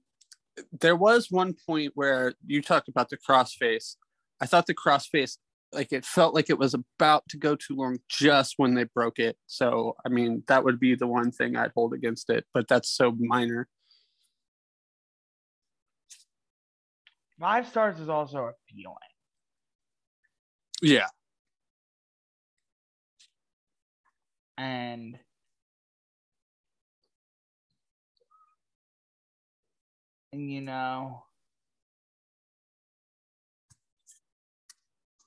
there 0.79 0.95
was 0.95 1.27
one 1.29 1.55
point 1.67 1.91
where 1.95 2.33
you 2.45 2.61
talked 2.61 2.89
about 2.89 3.09
the 3.09 3.17
crossface. 3.17 3.95
I 4.41 4.45
thought 4.45 4.65
the 4.65 4.73
crossface 4.73 5.37
like 5.71 5.91
it 5.91 6.05
felt 6.05 6.33
like 6.33 6.49
it 6.49 6.57
was 6.57 6.73
about 6.73 7.23
to 7.29 7.37
go 7.37 7.55
too 7.55 7.75
long 7.75 7.99
just 8.09 8.55
when 8.57 8.73
they 8.73 8.85
broke 8.85 9.19
it. 9.19 9.37
So 9.45 9.95
I 10.05 10.09
mean 10.09 10.43
that 10.47 10.63
would 10.63 10.79
be 10.79 10.95
the 10.95 11.07
one 11.07 11.31
thing 11.31 11.55
I'd 11.55 11.71
hold 11.75 11.93
against 11.93 12.29
it, 12.29 12.45
but 12.53 12.67
that's 12.67 12.89
so 12.89 13.15
minor. 13.19 13.67
Five 17.39 17.67
stars 17.67 17.99
is 17.99 18.09
also 18.09 18.45
a 18.45 18.53
feeling. 18.69 18.95
Yeah. 20.81 21.07
And 24.57 25.17
and 30.33 30.51
you 30.51 30.61
know 30.61 31.23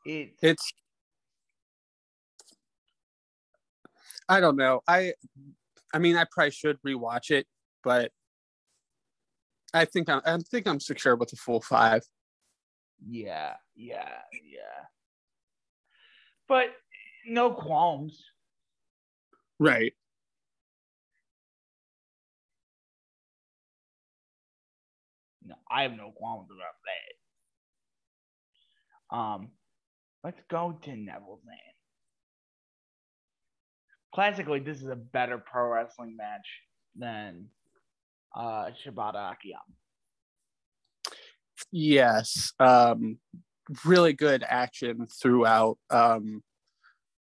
it 0.05 0.35
it's 0.43 0.73
I 4.29 4.41
don't 4.41 4.57
know. 4.57 4.83
I 4.87 5.15
I 5.95 5.99
mean 5.99 6.17
I 6.17 6.25
probably 6.31 6.51
should 6.51 6.79
rewatch 6.83 7.31
it, 7.31 7.47
but 7.83 8.13
I 9.75 9.85
think 9.85 10.09
I'm 10.09 10.21
I 10.25 10.39
think 10.39 10.67
I'm 10.67 10.81
secure 10.81 11.17
with 11.17 11.33
a 11.33 11.37
full 11.37 11.61
five. 11.61 12.03
Yeah, 13.09 13.55
yeah, 13.75 14.19
yeah. 14.33 14.87
But 16.49 16.67
no 17.27 17.51
qualms. 17.53 18.23
Right. 19.59 19.95
No, 25.45 25.55
I 25.71 25.83
have 25.83 25.93
no 25.93 26.13
qualms 26.15 26.49
about 26.51 26.75
that. 29.11 29.17
Um, 29.17 29.49
let's 30.25 30.41
go 30.51 30.79
to 30.83 30.97
Neville's 30.97 31.41
Zayn. 31.41 31.75
Classically, 34.15 34.61
this 34.61 34.83
is 34.83 34.89
a 34.89 34.97
better 34.97 35.39
pro 35.39 35.69
wrestling 35.69 36.17
match 36.17 36.47
than 36.97 37.47
uh, 38.35 38.71
Shibata 38.85 39.33
Akiyama. 39.33 39.63
Yes, 41.71 42.53
um, 42.59 43.19
really 43.85 44.13
good 44.13 44.45
action 44.47 45.07
throughout. 45.07 45.79
Um, 45.91 46.43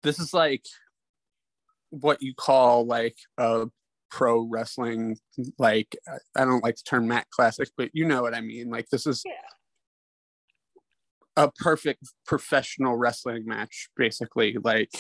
this 0.03 0.19
is 0.19 0.33
like 0.33 0.65
what 1.91 2.23
you 2.23 2.35
call 2.35 2.87
like 2.87 3.17
a 3.38 3.67
pro 4.11 4.47
wrestling 4.51 5.17
like 5.59 5.97
i 6.37 6.45
don't 6.45 6.62
like 6.62 6.77
the 6.77 6.83
term 6.87 7.09
mat 7.09 7.27
classic 7.35 7.69
but 7.79 7.88
you 7.95 8.07
know 8.07 8.21
what 8.21 8.35
i 8.35 8.41
mean 8.43 8.69
like 8.69 8.87
this 8.91 9.07
is 9.07 9.23
Yeah. 9.25 9.33
a 11.37 11.51
perfect 11.51 12.05
professional 12.27 12.97
wrestling 12.97 13.45
match 13.47 13.88
basically 13.97 14.57
like 14.62 14.91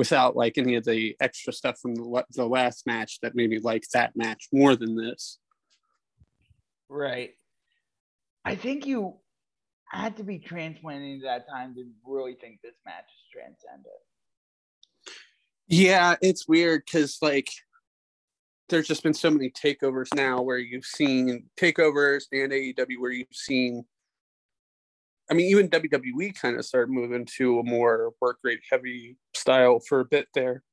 without 0.00 0.34
like 0.34 0.56
any 0.56 0.74
of 0.76 0.84
the 0.84 1.14
extra 1.20 1.52
stuff 1.52 1.78
from 1.78 1.94
the, 1.94 2.24
the 2.34 2.46
last 2.46 2.86
match 2.86 3.18
that 3.20 3.34
made 3.34 3.50
me 3.50 3.58
like 3.58 3.84
that 3.92 4.16
match 4.16 4.48
more 4.50 4.74
than 4.74 4.96
this 4.96 5.38
Right. 6.90 7.30
I 8.44 8.56
think 8.56 8.84
you 8.84 9.14
had 9.88 10.16
to 10.16 10.24
be 10.24 10.38
transplanted 10.38 11.08
into 11.08 11.24
that 11.24 11.48
time 11.48 11.74
to 11.76 11.84
really 12.04 12.34
think 12.34 12.58
this 12.62 12.74
match 12.84 13.04
is 13.04 13.32
transcendent. 13.32 13.94
Yeah, 15.68 16.16
it's 16.20 16.48
weird 16.48 16.82
because 16.84 17.18
like 17.22 17.48
there's 18.68 18.88
just 18.88 19.04
been 19.04 19.14
so 19.14 19.30
many 19.30 19.50
takeovers 19.50 20.12
now 20.14 20.42
where 20.42 20.58
you've 20.58 20.84
seen 20.84 21.44
takeovers 21.56 22.24
and 22.32 22.50
AEW 22.50 22.98
where 22.98 23.12
you've 23.12 23.28
seen 23.32 23.84
I 25.30 25.34
mean 25.34 25.46
even 25.46 25.68
WWE 25.68 26.34
kind 26.34 26.58
of 26.58 26.64
started 26.64 26.90
moving 26.90 27.24
to 27.36 27.60
a 27.60 27.64
more 27.64 28.12
work 28.20 28.38
rate 28.42 28.60
heavy 28.68 29.16
style 29.34 29.78
for 29.78 30.00
a 30.00 30.04
bit 30.04 30.26
there. 30.34 30.64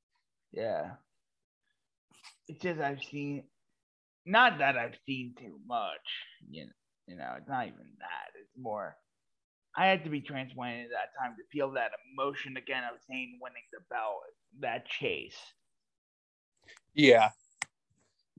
Yeah. 0.51 0.91
It's 2.47 2.61
just 2.61 2.79
I've 2.79 3.03
seen 3.03 3.43
not 4.25 4.57
that 4.57 4.77
I've 4.77 4.97
seen 5.05 5.35
too 5.39 5.59
much, 5.67 5.99
you 6.49 6.65
know, 6.65 6.71
you 7.07 7.15
know, 7.15 7.35
it's 7.37 7.47
not 7.47 7.67
even 7.67 7.85
that. 7.99 8.31
It's 8.41 8.51
more 8.59 8.97
I 9.75 9.85
had 9.85 10.03
to 10.05 10.09
be 10.09 10.21
transplanted 10.21 10.85
at 10.85 10.91
that 10.91 11.19
time 11.21 11.35
to 11.37 11.43
feel 11.51 11.71
that 11.73 11.91
emotion 12.11 12.57
again 12.57 12.83
of 12.83 12.97
Zayn 12.99 13.37
winning 13.39 13.63
the 13.71 13.79
belt, 13.91 14.21
that 14.61 14.87
chase. 14.87 15.37
Yeah. 16.95 17.29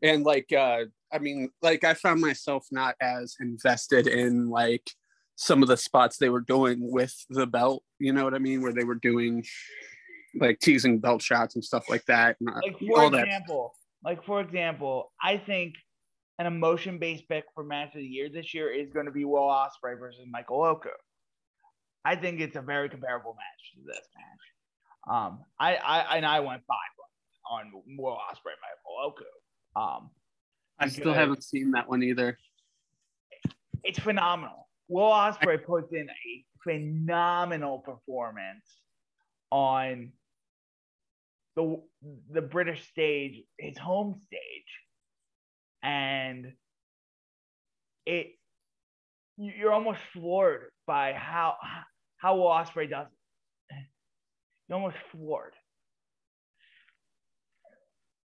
And 0.03 0.25
like 0.25 0.53
uh 0.53 0.87
I 1.13 1.19
mean 1.21 1.51
like 1.63 1.85
I 1.85 1.95
found 1.95 2.21
myself 2.21 2.67
not 2.73 2.97
as 3.01 3.37
invested 3.39 4.09
in 4.09 4.51
like 4.51 4.91
some 5.41 5.63
of 5.63 5.69
the 5.69 5.77
spots 5.77 6.19
they 6.19 6.29
were 6.29 6.41
doing 6.41 6.79
with 6.81 7.15
the 7.31 7.47
belt, 7.47 7.85
you 8.01 8.13
know 8.13 8.25
what 8.25 8.35
I 8.35 8.41
mean, 8.41 8.61
where 8.61 8.73
they 8.73 8.83
were 8.83 8.97
doing 8.97 9.45
like 10.35 10.59
teasing 10.59 10.99
belt 10.99 11.23
shots 11.23 11.55
and 11.55 11.65
stuff 11.65 11.89
like 11.89 12.05
that. 12.07 12.37
And, 12.41 12.51
uh, 12.51 12.61
Like 12.61 12.79
for 12.81 13.01
all 13.01 13.11
that 13.11 13.27
example, 13.27 13.73
like 14.05 14.25
for 14.25 14.41
example, 14.41 15.13
I 15.23 15.37
think 15.37 15.77
an 16.41 16.47
emotion 16.47 16.99
based 16.99 17.29
pick 17.29 17.45
for 17.55 17.63
match 17.63 17.95
of 17.95 18.01
the 18.01 18.07
year 18.07 18.29
this 18.29 18.53
year 18.53 18.69
is 18.69 18.91
going 18.93 19.07
to 19.07 19.13
be 19.13 19.25
Will 19.25 19.43
Ospreay 19.43 19.97
versus 19.97 20.23
Michael 20.29 20.65
Oku. 20.65 20.89
I 22.05 22.17
think 22.17 22.41
it's 22.41 22.57
a 22.57 22.63
very 22.63 22.89
comparable 22.89 23.37
match 23.37 23.73
to 23.75 23.87
this 23.87 24.09
match. 24.17 25.15
Um, 25.17 25.45
I, 25.61 25.77
I 25.77 26.17
and 26.17 26.27
I 26.27 26.41
went 26.41 26.63
five 26.67 26.77
on 27.49 27.71
Will 27.97 28.15
Ospreay 28.15 28.57
Michael 28.61 29.07
Oku. 29.07 29.25
Um, 29.77 30.11
I 30.81 30.89
still 30.89 31.15
haven't 31.15 31.45
seen 31.45 31.71
that 31.73 31.89
one 31.89 32.03
either. 32.03 32.39
It's 33.85 34.01
phenomenal. 34.01 34.68
Will 34.89 35.11
Ospreay 35.11 35.65
puts 35.65 35.93
in 35.93 36.09
a 36.09 36.45
phenomenal 36.65 37.81
performance 37.81 38.65
on 39.51 40.13
the 41.57 41.83
the 42.31 42.43
British 42.43 42.89
stage, 42.89 43.43
his 43.59 43.79
home 43.79 44.15
stage, 44.21 44.81
and 45.83 46.53
it 48.07 48.29
you- 49.37 49.53
you're 49.53 49.73
almost 49.73 50.01
floored 50.13 50.73
by 50.87 51.13
how 51.13 51.57
how 52.19 52.37
Will 52.37 52.49
Ospreay 52.49 52.89
does 52.91 53.09
it. 53.71 53.87
You're 54.69 54.79
almost 54.79 54.99
floored. 55.13 55.55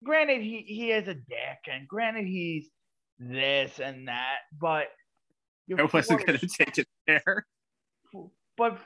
Granted, 0.04 0.42
he 0.42 0.64
he 0.64 0.92
is 0.92 1.08
a 1.08 1.16
dick, 1.16 1.60
and 1.72 1.88
granted 1.88 2.26
he's 2.26 2.70
this 3.20 3.80
and 3.80 4.08
that, 4.08 4.40
but 4.60 4.88
you're 5.68 5.82
I 5.82 5.90
wasn't 5.92 6.26
to 6.28 6.48
take 6.48 6.78
it 6.78 6.88
there. 7.08 7.46
but 8.58 8.80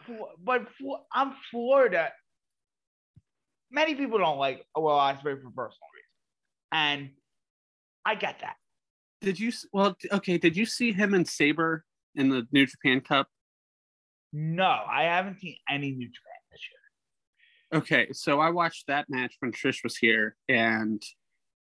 but 0.43 0.67
I'm 1.13 1.33
Florida. 1.51 2.11
Many 3.69 3.95
people 3.95 4.19
don't 4.19 4.37
like 4.37 4.65
oh, 4.75 4.81
Will 4.81 4.91
Ospreay 4.91 5.41
for 5.41 5.51
personal 5.51 5.89
reasons, 5.93 6.71
and 6.71 7.09
I 8.05 8.15
get 8.15 8.39
that. 8.41 8.55
Did 9.21 9.39
you? 9.39 9.51
Well, 9.73 9.97
okay. 10.11 10.37
Did 10.37 10.55
you 10.55 10.65
see 10.65 10.93
him 10.93 11.13
and 11.13 11.27
Sabre 11.27 11.83
in 12.15 12.29
the 12.29 12.47
New 12.51 12.65
Japan 12.65 13.01
Cup? 13.01 13.27
No, 14.31 14.63
I 14.89 15.03
haven't 15.03 15.39
seen 15.39 15.55
any 15.69 15.91
New 15.91 16.07
Japan 16.07 16.39
this 16.51 16.61
year. 16.69 17.79
Okay, 17.79 18.07
so 18.13 18.39
I 18.39 18.49
watched 18.49 18.87
that 18.87 19.09
match 19.09 19.35
when 19.39 19.51
Trish 19.51 19.83
was 19.83 19.97
here, 19.97 20.35
and 20.47 21.01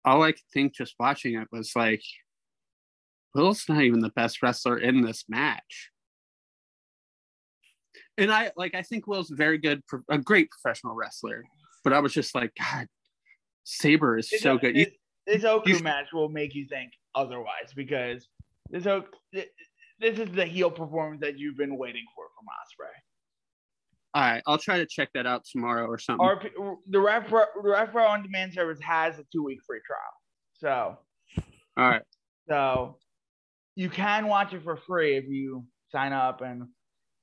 all 0.04 0.22
I 0.22 0.32
could 0.32 0.42
think 0.52 0.74
just 0.74 0.94
watching 0.98 1.34
it 1.34 1.48
was 1.50 1.72
like, 1.74 2.02
Will's 3.34 3.64
not 3.68 3.82
even 3.82 4.00
the 4.00 4.10
best 4.10 4.42
wrestler 4.42 4.78
in 4.78 5.02
this 5.02 5.24
match. 5.28 5.90
And 8.18 8.30
I 8.30 8.50
like, 8.56 8.74
I 8.74 8.82
think 8.82 9.06
Will's 9.06 9.30
very 9.30 9.58
good, 9.58 9.86
pro- 9.86 10.02
a 10.08 10.18
great 10.18 10.48
professional 10.50 10.94
wrestler, 10.94 11.44
but 11.84 11.92
I 11.92 12.00
was 12.00 12.12
just 12.12 12.34
like, 12.34 12.52
God, 12.58 12.86
Sabre 13.64 14.18
is 14.18 14.28
This, 14.28 14.42
so 14.42 14.58
good. 14.58 14.76
You- 14.76 14.86
this, 15.26 15.44
Oku 15.44 15.70
you- 15.70 15.82
match 15.82 16.06
will 16.12 16.28
make 16.28 16.54
you 16.54 16.66
think 16.66 16.92
otherwise 17.14 17.72
because 17.74 18.28
this 18.68 18.86
Oku, 18.86 19.08
this 19.32 20.18
is 20.18 20.30
the 20.32 20.44
heel 20.44 20.70
performance 20.70 21.20
that 21.20 21.38
you've 21.38 21.56
been 21.56 21.76
waiting 21.78 22.04
for 22.14 22.24
from 22.36 22.46
Ospreay. 22.46 22.92
all 24.14 24.22
right, 24.22 24.42
I'll 24.46 24.58
try 24.58 24.78
to 24.78 24.86
check 24.86 25.10
that 25.14 25.26
out 25.26 25.44
tomorrow 25.44 25.86
or 25.86 25.98
something. 25.98 26.26
Or 26.26 26.78
the 26.88 26.98
Ref 27.00 27.28
the 27.30 27.46
Ref 27.62 27.94
on 27.94 28.22
demand 28.22 28.52
service 28.54 28.80
has 28.80 29.18
a 29.18 29.24
two 29.32 29.44
week 29.44 29.60
free 29.66 29.80
trial, 29.86 30.00
so 30.54 30.98
all 31.76 31.88
right, 31.88 32.02
So 32.48 32.98
you 33.80 33.88
can 33.88 34.26
watch 34.26 34.52
it 34.52 34.62
for 34.62 34.76
free 34.76 35.16
if 35.16 35.24
you 35.26 35.64
sign 35.90 36.12
up 36.12 36.42
and 36.42 36.64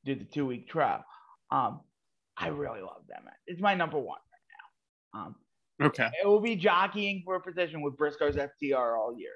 do 0.05 0.15
the 0.15 0.23
two 0.23 0.43
week 0.43 0.67
trial. 0.67 1.05
Um, 1.51 1.81
I 2.35 2.47
really 2.47 2.81
love 2.81 3.03
that 3.09 3.23
match. 3.23 3.35
It's 3.45 3.61
my 3.61 3.75
number 3.75 3.99
one 3.99 4.17
right 4.33 4.47
now. 5.13 5.19
Um, 5.19 5.35
okay, 5.83 6.09
it 6.19 6.25
will 6.25 6.39
be 6.39 6.55
jockeying 6.55 7.21
for 7.23 7.35
a 7.35 7.39
position 7.39 7.83
with 7.83 7.95
Briscoe's 7.95 8.37
FTR 8.37 8.97
all 8.97 9.15
year. 9.15 9.35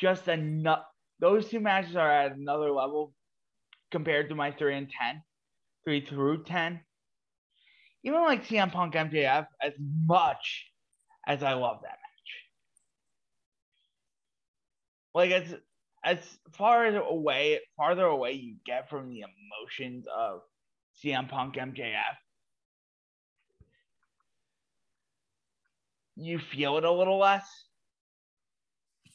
Just 0.00 0.26
enough. 0.28 0.84
Those 1.20 1.46
two 1.50 1.60
matches 1.60 1.94
are 1.94 2.10
at 2.10 2.34
another 2.34 2.70
level 2.72 3.12
compared 3.90 4.30
to 4.30 4.34
my 4.34 4.50
three 4.50 4.78
and 4.78 4.88
ten, 4.88 5.22
three 5.84 6.06
through 6.06 6.44
ten. 6.44 6.80
Even 8.02 8.22
like 8.22 8.46
CM 8.46 8.72
Punk 8.72 8.94
MJF, 8.94 9.46
as 9.60 9.74
much 10.06 10.70
as 11.28 11.42
I 11.42 11.52
love 11.52 11.80
that 11.82 11.90
match, 11.90 12.30
like 15.14 15.30
as 15.30 15.54
as 16.04 16.18
far 16.52 16.84
as 16.86 16.94
away, 17.08 17.60
farther 17.76 18.04
away 18.04 18.32
you 18.32 18.56
get 18.66 18.88
from 18.90 19.08
the 19.08 19.22
emotions 19.22 20.06
of 20.14 20.42
CM 21.02 21.28
Punk 21.28 21.54
MJF, 21.56 21.94
you 26.16 26.38
feel 26.38 26.76
it 26.78 26.84
a 26.84 26.90
little 26.90 27.18
less. 27.18 27.46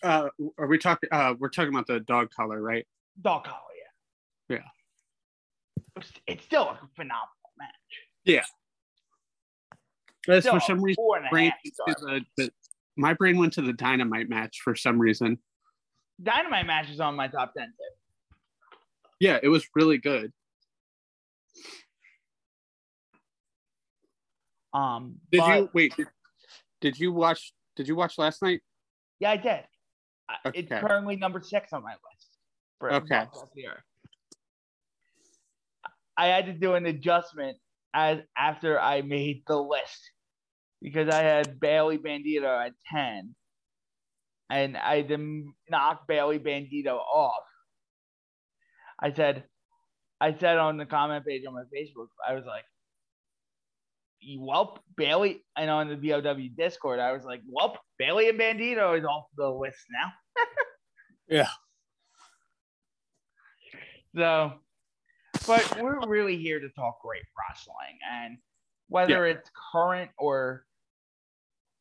uh, 0.04 0.30
are 0.58 0.68
we 0.68 0.78
talking? 0.78 1.10
Uh, 1.12 1.34
we're 1.38 1.50
talking 1.50 1.70
about 1.74 1.88
the 1.88 2.00
dog 2.02 2.30
collar, 2.32 2.62
right? 2.62 2.86
Dog 3.22 3.44
collar, 3.46 3.60
yeah. 4.50 4.58
Yeah. 4.58 4.64
It's, 5.98 6.12
it's 6.28 6.44
still 6.46 6.64
a 6.64 6.80
phenomenal 6.96 7.30
match. 7.58 7.70
Yeah. 8.26 8.44
But 10.28 10.42
Still 10.42 10.54
for 10.54 10.60
some 10.60 10.82
reason, 10.82 10.96
four 10.96 11.18
and 11.18 11.26
a 11.26 11.30
brain 11.30 11.52
half 11.52 11.60
star. 11.74 11.96
to 11.96 12.06
the, 12.06 12.22
the, 12.38 12.52
my 12.98 13.14
brain 13.14 13.38
went 13.38 13.54
to 13.54 13.62
the 13.62 13.74
dynamite 13.74 14.30
match 14.30 14.60
for 14.64 14.76
some 14.76 15.00
reason. 15.00 15.40
Dynamite 16.22 16.66
match 16.68 16.90
is 16.90 17.00
on 17.00 17.16
my 17.16 17.28
top 17.28 17.54
ten 17.54 17.68
too. 17.68 18.36
Yeah, 19.20 19.40
it 19.42 19.48
was 19.50 19.66
really 19.76 19.98
good. 19.98 20.32
Um, 24.74 25.16
Did 25.32 25.40
but- 25.40 25.58
you 25.58 25.70
wait? 25.74 25.96
Did, 25.96 26.08
did 26.82 27.00
you 27.00 27.12
watch? 27.12 27.54
Did 27.76 27.88
you 27.88 27.96
watch 27.96 28.18
last 28.18 28.42
night? 28.42 28.62
Yeah, 29.20 29.32
I 29.32 29.38
did. 29.38 29.64
I- 30.30 30.52
It's 30.54 30.70
currently 30.70 31.16
number 31.16 31.42
six 31.42 31.74
on 31.74 31.84
my 31.84 31.94
list. 31.94 32.38
for 32.80 32.94
Okay. 32.94 33.26
I 36.16 36.28
had 36.28 36.46
to 36.48 36.54
do 36.54 36.76
an 36.76 36.86
adjustment 36.86 37.58
as 37.94 38.20
after 38.38 38.80
I 38.80 39.02
made 39.02 39.44
the 39.48 39.58
list 39.58 40.00
because 40.82 41.14
I 41.14 41.22
had 41.24 41.60
Bailey 41.60 41.98
Bandito 41.98 42.66
at 42.68 42.74
ten, 42.90 43.36
and 44.50 44.78
I 44.78 44.98
had 44.98 45.10
to 45.10 45.54
knock 45.70 46.08
Bailey 46.08 46.40
Bandito 46.40 46.98
off. 46.98 47.44
I 49.02 49.14
said, 49.14 49.44
I 50.20 50.34
said 50.34 50.58
on 50.58 50.78
the 50.78 50.86
comment 50.86 51.26
page 51.26 51.44
on 51.48 51.54
my 51.54 51.64
Facebook, 51.64 52.08
I 52.28 52.34
was 52.34 52.46
like, 52.46 52.66
"Welp, 54.38 54.80
Bailey," 54.98 55.44
and 55.56 55.70
on 55.70 55.88
the 55.88 55.96
VOW 55.96 56.50
Discord, 56.58 57.00
I 57.00 57.14
was 57.14 57.24
like, 57.24 57.42
"Welp, 57.50 57.78
Bailey 57.98 58.28
and 58.28 58.40
Bandito 58.40 58.98
is 58.98 59.06
off 59.06 59.26
the 59.38 59.50
list 59.50 59.80
now." 59.92 60.44
yeah. 61.30 61.50
So, 64.16 64.54
but 65.48 65.78
we're 65.80 66.00
really 66.08 66.38
here 66.38 66.60
to 66.60 66.70
talk 66.70 67.02
great 67.02 67.24
wrestling, 67.38 68.00
and 68.12 68.38
whether 68.88 69.26
yeah. 69.26 69.36
it's 69.36 69.50
current 69.72 70.12
or 70.18 70.66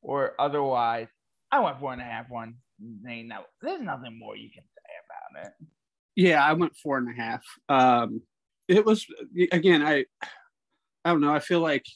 or 0.02 0.34
otherwise, 0.38 1.08
I 1.50 1.60
went 1.60 1.80
four 1.80 1.92
and 1.92 2.02
a 2.02 2.04
half 2.04 2.28
one. 2.28 2.54
No, 2.80 3.40
there's 3.62 3.80
nothing 3.80 4.18
more 4.18 4.36
you 4.36 4.50
can 4.50 4.62
say 4.62 5.40
about 5.40 5.46
it. 5.46 5.52
Yeah, 6.14 6.44
I 6.44 6.52
went 6.52 6.76
four 6.76 6.98
and 6.98 7.08
a 7.08 7.20
half. 7.20 7.44
Um, 7.68 8.22
it 8.68 8.84
was 8.84 9.06
again, 9.52 9.82
I, 9.82 10.04
I 11.04 11.10
don't 11.10 11.20
know. 11.20 11.34
I 11.34 11.40
feel 11.40 11.60
like 11.60 11.86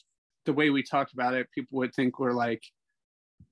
the 0.45 0.53
way 0.53 0.69
we 0.69 0.83
talked 0.83 1.13
about 1.13 1.33
it, 1.33 1.51
people 1.53 1.77
would 1.77 1.93
think 1.93 2.19
we're 2.19 2.33
like, 2.33 2.63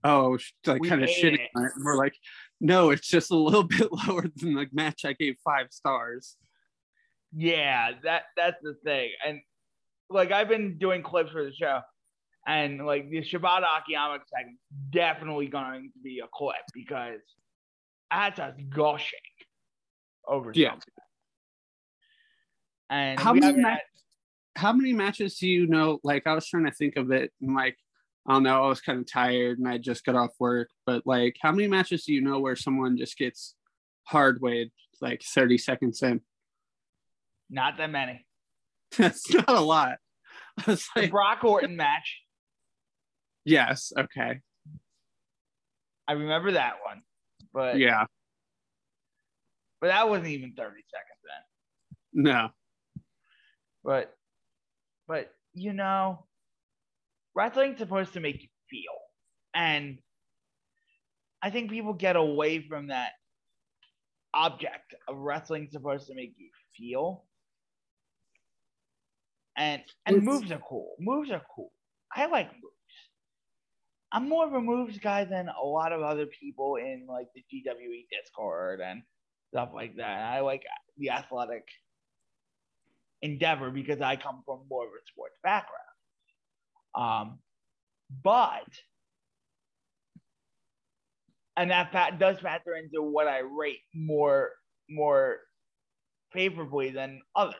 oh, 0.03 0.37
like 0.65 0.81
kind 0.83 1.03
of 1.03 1.09
shitting 1.09 1.45
on 1.55 1.65
it. 1.65 1.71
And 1.75 1.85
we're 1.85 1.97
like, 1.97 2.15
no, 2.59 2.89
it's 2.89 3.07
just 3.07 3.31
a 3.31 3.35
little 3.35 3.63
bit 3.77 3.89
lower 3.91 4.25
than 4.35 4.55
the 4.55 4.67
match 4.71 5.05
I 5.05 5.13
gave 5.13 5.35
five 5.43 5.67
stars. 5.71 6.35
Yeah, 7.33 7.91
that 8.03 8.23
that's 8.35 8.57
the 8.61 8.75
thing, 8.83 9.11
and 9.25 9.39
like 10.09 10.33
I've 10.33 10.49
been 10.49 10.77
doing 10.77 11.01
clips 11.01 11.31
for 11.31 11.45
the 11.45 11.53
show, 11.53 11.79
and 12.47 12.85
like 12.85 13.09
the 13.09 13.21
Shibata 13.21 13.65
Akiyama 13.79 14.19
segment 14.35 14.57
definitely 14.91 15.47
going 15.47 15.91
to 15.93 15.99
be 16.03 16.19
a 16.19 16.27
clip 16.33 16.55
because 16.73 17.19
that's 18.09 18.39
us 18.39 18.53
gushing 18.69 19.19
over 20.27 20.51
yeah. 20.53 20.71
something. 20.71 20.93
And 22.89 23.19
how 23.19 23.33
many 23.33 23.61
ma- 23.61 23.69
had- 23.69 23.79
how 24.55 24.73
many 24.73 24.93
matches 24.93 25.37
do 25.37 25.47
you 25.47 25.67
know? 25.67 25.99
Like 26.03 26.27
I 26.27 26.33
was 26.33 26.47
trying 26.47 26.65
to 26.65 26.71
think 26.71 26.97
of 26.97 27.11
it, 27.11 27.31
and 27.41 27.55
like 27.55 27.77
I 28.27 28.33
don't 28.33 28.43
know, 28.43 28.63
I 28.63 28.67
was 28.67 28.81
kind 28.81 28.99
of 28.99 29.11
tired 29.11 29.57
and 29.57 29.67
I 29.67 29.77
just 29.77 30.05
got 30.05 30.15
off 30.15 30.31
work. 30.39 30.69
But 30.85 31.07
like, 31.07 31.37
how 31.41 31.51
many 31.51 31.67
matches 31.67 32.05
do 32.05 32.13
you 32.13 32.21
know 32.21 32.39
where 32.39 32.55
someone 32.55 32.97
just 32.97 33.17
gets 33.17 33.55
hard 34.03 34.41
weighed 34.41 34.71
like 35.01 35.23
30 35.23 35.57
seconds 35.57 36.03
in? 36.03 36.21
Not 37.49 37.77
that 37.77 37.89
many. 37.89 38.25
That's 38.97 39.33
not 39.33 39.49
a 39.49 39.59
lot. 39.59 39.97
I 40.57 40.71
was 40.71 40.87
like, 40.95 41.05
the 41.05 41.11
Brock 41.11 41.43
Orton 41.43 41.75
match. 41.75 42.21
Yes. 43.45 43.91
Okay. 43.97 44.39
I 46.07 46.13
remember 46.13 46.51
that 46.53 46.75
one, 46.83 47.01
but 47.53 47.77
yeah, 47.77 48.05
but 49.79 49.87
that 49.87 50.09
wasn't 50.09 50.27
even 50.27 50.53
thirty 50.53 50.83
seconds 50.91 51.21
then. 51.23 52.23
No. 52.23 52.49
But, 53.83 54.13
but 55.07 55.33
you 55.53 55.73
know, 55.73 56.25
wrestling's 57.33 57.79
supposed 57.79 58.13
to 58.13 58.19
make 58.19 58.41
you 58.41 58.49
feel, 58.69 58.93
and 59.53 59.99
I 61.41 61.49
think 61.49 61.71
people 61.71 61.93
get 61.93 62.15
away 62.15 62.67
from 62.67 62.87
that 62.87 63.11
object 64.33 64.95
of 65.07 65.17
wrestling 65.17 65.69
supposed 65.71 66.07
to 66.07 66.15
make 66.15 66.33
you 66.37 66.49
feel. 66.77 67.25
And 69.57 69.81
and 70.05 70.17
it's, 70.17 70.25
moves 70.25 70.51
are 70.51 70.61
cool. 70.67 70.95
Moves 70.99 71.31
are 71.31 71.41
cool. 71.55 71.71
I 72.15 72.25
like 72.25 72.51
moves. 72.53 72.70
I'm 74.11 74.27
more 74.27 74.45
of 74.45 74.53
a 74.53 74.61
moves 74.61 74.97
guy 74.97 75.23
than 75.23 75.47
a 75.49 75.65
lot 75.65 75.93
of 75.93 76.01
other 76.01 76.25
people 76.25 76.75
in 76.75 77.05
like 77.07 77.27
the 77.33 77.41
GWE 77.41 78.07
Discord 78.11 78.81
and 78.81 79.03
stuff 79.53 79.69
like 79.73 79.95
that. 79.97 80.33
I 80.33 80.41
like 80.41 80.63
the 80.97 81.11
athletic 81.11 81.63
endeavor 83.21 83.71
because 83.71 84.01
I 84.01 84.15
come 84.15 84.43
from 84.45 84.61
more 84.69 84.85
of 84.85 84.91
a 84.91 85.01
sports 85.11 85.35
background. 85.43 85.79
Um, 86.95 87.39
but 88.23 88.67
and 91.55 91.71
that 91.71 92.19
does 92.19 92.39
factor 92.39 92.75
into 92.75 93.01
what 93.01 93.27
I 93.27 93.39
rate 93.39 93.79
more 93.93 94.49
more 94.89 95.37
favorably 96.33 96.89
than 96.91 97.21
others. 97.35 97.55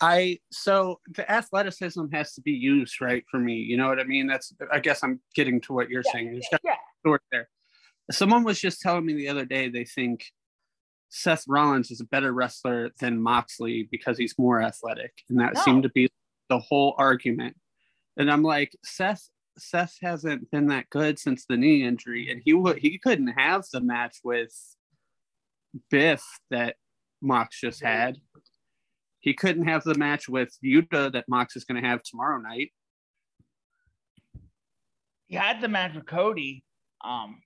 I 0.00 0.38
so 0.50 1.00
the 1.14 1.30
athleticism 1.30 2.06
has 2.12 2.34
to 2.34 2.40
be 2.40 2.52
used 2.52 3.00
right 3.00 3.24
for 3.30 3.38
me. 3.38 3.54
You 3.54 3.76
know 3.76 3.88
what 3.88 4.00
I 4.00 4.04
mean? 4.04 4.26
That's 4.26 4.52
I 4.72 4.80
guess 4.80 5.02
I'm 5.02 5.20
getting 5.34 5.60
to 5.62 5.72
what 5.72 5.90
you're 5.90 6.02
yeah, 6.06 6.12
saying. 6.12 6.32
There's 6.32 6.48
yeah, 6.64 6.74
yeah. 7.04 7.16
there. 7.30 7.48
Someone 8.10 8.44
was 8.44 8.60
just 8.60 8.80
telling 8.80 9.06
me 9.06 9.14
the 9.14 9.28
other 9.28 9.44
day 9.44 9.68
they 9.68 9.84
think 9.84 10.24
Seth 11.08 11.44
Rollins 11.46 11.90
is 11.90 12.00
a 12.00 12.06
better 12.06 12.32
wrestler 12.32 12.90
than 13.00 13.22
Moxley 13.22 13.88
because 13.90 14.18
he's 14.18 14.34
more 14.38 14.62
athletic, 14.62 15.12
and 15.28 15.38
that 15.40 15.54
no. 15.54 15.60
seemed 15.62 15.82
to 15.84 15.90
be 15.90 16.08
the 16.48 16.58
whole 16.58 16.94
argument. 16.98 17.56
And 18.16 18.30
I'm 18.30 18.42
like, 18.42 18.76
Seth 18.84 19.28
Seth 19.58 19.98
hasn't 20.02 20.50
been 20.50 20.68
that 20.68 20.90
good 20.90 21.18
since 21.18 21.44
the 21.44 21.56
knee 21.56 21.84
injury, 21.84 22.30
and 22.30 22.40
he 22.44 22.52
would 22.52 22.78
he 22.78 22.98
couldn't 22.98 23.28
have 23.28 23.64
the 23.72 23.80
match 23.80 24.18
with 24.24 24.52
Biff 25.90 26.24
that 26.50 26.76
Mox 27.20 27.60
just 27.60 27.82
had. 27.82 28.18
He 29.22 29.34
couldn't 29.34 29.68
have 29.68 29.84
the 29.84 29.94
match 29.94 30.28
with 30.28 30.50
Yuta 30.64 31.12
that 31.12 31.28
Mox 31.28 31.54
is 31.54 31.64
going 31.64 31.80
to 31.80 31.88
have 31.88 32.02
tomorrow 32.02 32.38
night. 32.38 32.72
He 35.28 35.36
had 35.36 35.60
the 35.60 35.68
match 35.68 35.94
with 35.94 36.06
Cody. 36.06 36.64
Um, 37.04 37.40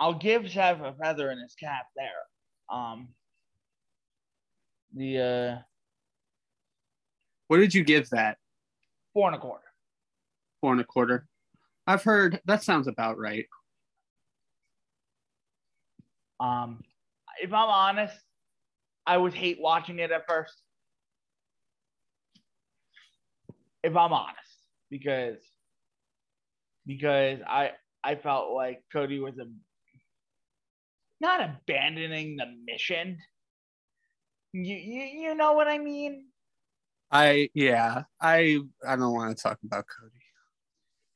I'll 0.00 0.14
give 0.14 0.50
Seth 0.50 0.80
a 0.80 0.94
feather 0.94 1.30
in 1.30 1.38
his 1.38 1.54
cap 1.54 1.84
there. 1.94 2.76
Um, 2.76 3.08
the 4.94 5.18
uh, 5.20 5.58
what 7.48 7.58
did 7.58 7.74
you 7.74 7.84
give 7.84 8.08
that? 8.10 8.38
Four 9.12 9.28
and 9.28 9.36
a 9.36 9.38
quarter. 9.38 9.64
Four 10.62 10.72
and 10.72 10.80
a 10.80 10.84
quarter. 10.84 11.26
I've 11.86 12.02
heard 12.02 12.40
that 12.46 12.64
sounds 12.64 12.88
about 12.88 13.18
right. 13.18 13.46
Um, 16.40 16.82
if 17.42 17.52
I'm 17.52 17.68
honest, 17.68 18.16
I 19.06 19.18
would 19.18 19.34
hate 19.34 19.58
watching 19.60 19.98
it 19.98 20.10
at 20.10 20.26
first. 20.26 20.62
If 23.86 23.96
I'm 23.96 24.12
honest, 24.12 24.58
because 24.90 25.38
because 26.86 27.38
I 27.48 27.70
I 28.02 28.16
felt 28.16 28.52
like 28.52 28.82
Cody 28.92 29.20
was 29.20 29.38
a 29.38 29.46
not 31.20 31.40
abandoning 31.40 32.36
the 32.36 32.46
mission. 32.66 33.18
You 34.52 34.74
you, 34.74 35.02
you 35.02 35.34
know 35.36 35.52
what 35.52 35.68
I 35.68 35.78
mean? 35.78 36.26
I 37.12 37.48
yeah, 37.54 38.02
I 38.20 38.58
I 38.86 38.96
don't 38.96 39.14
want 39.14 39.36
to 39.36 39.42
talk 39.42 39.58
about 39.64 39.84
Cody 39.86 40.12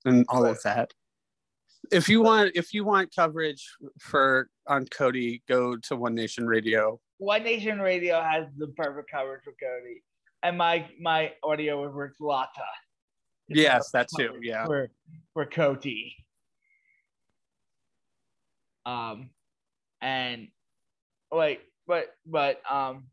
and 0.04 0.24
all 0.28 0.46
of 0.46 0.62
that. 0.62 0.92
If 1.90 2.08
you 2.08 2.22
want 2.22 2.52
if 2.54 2.72
you 2.72 2.84
want 2.84 3.12
coverage 3.14 3.68
for 3.98 4.48
on 4.68 4.86
Cody, 4.86 5.42
go 5.48 5.76
to 5.76 5.96
One 5.96 6.14
Nation 6.14 6.46
Radio. 6.46 7.00
One 7.18 7.42
Nation 7.42 7.80
Radio 7.80 8.22
has 8.22 8.46
the 8.56 8.68
perfect 8.68 9.10
coverage 9.10 9.42
for 9.42 9.54
Cody 9.60 10.02
and 10.42 10.56
my 10.56 10.88
my 11.00 11.32
audio 11.42 11.84
over 11.84 12.14
Lata. 12.20 12.48
Yes, 13.48 13.90
that 13.92 14.08
too. 14.16 14.36
Yeah. 14.42 14.64
For 14.66 14.90
for 15.32 15.46
Cody. 15.46 16.16
Um, 18.86 19.30
and 20.00 20.48
wait, 21.30 21.60
but 21.86 22.14
but 22.26 22.60
um, 22.70 23.04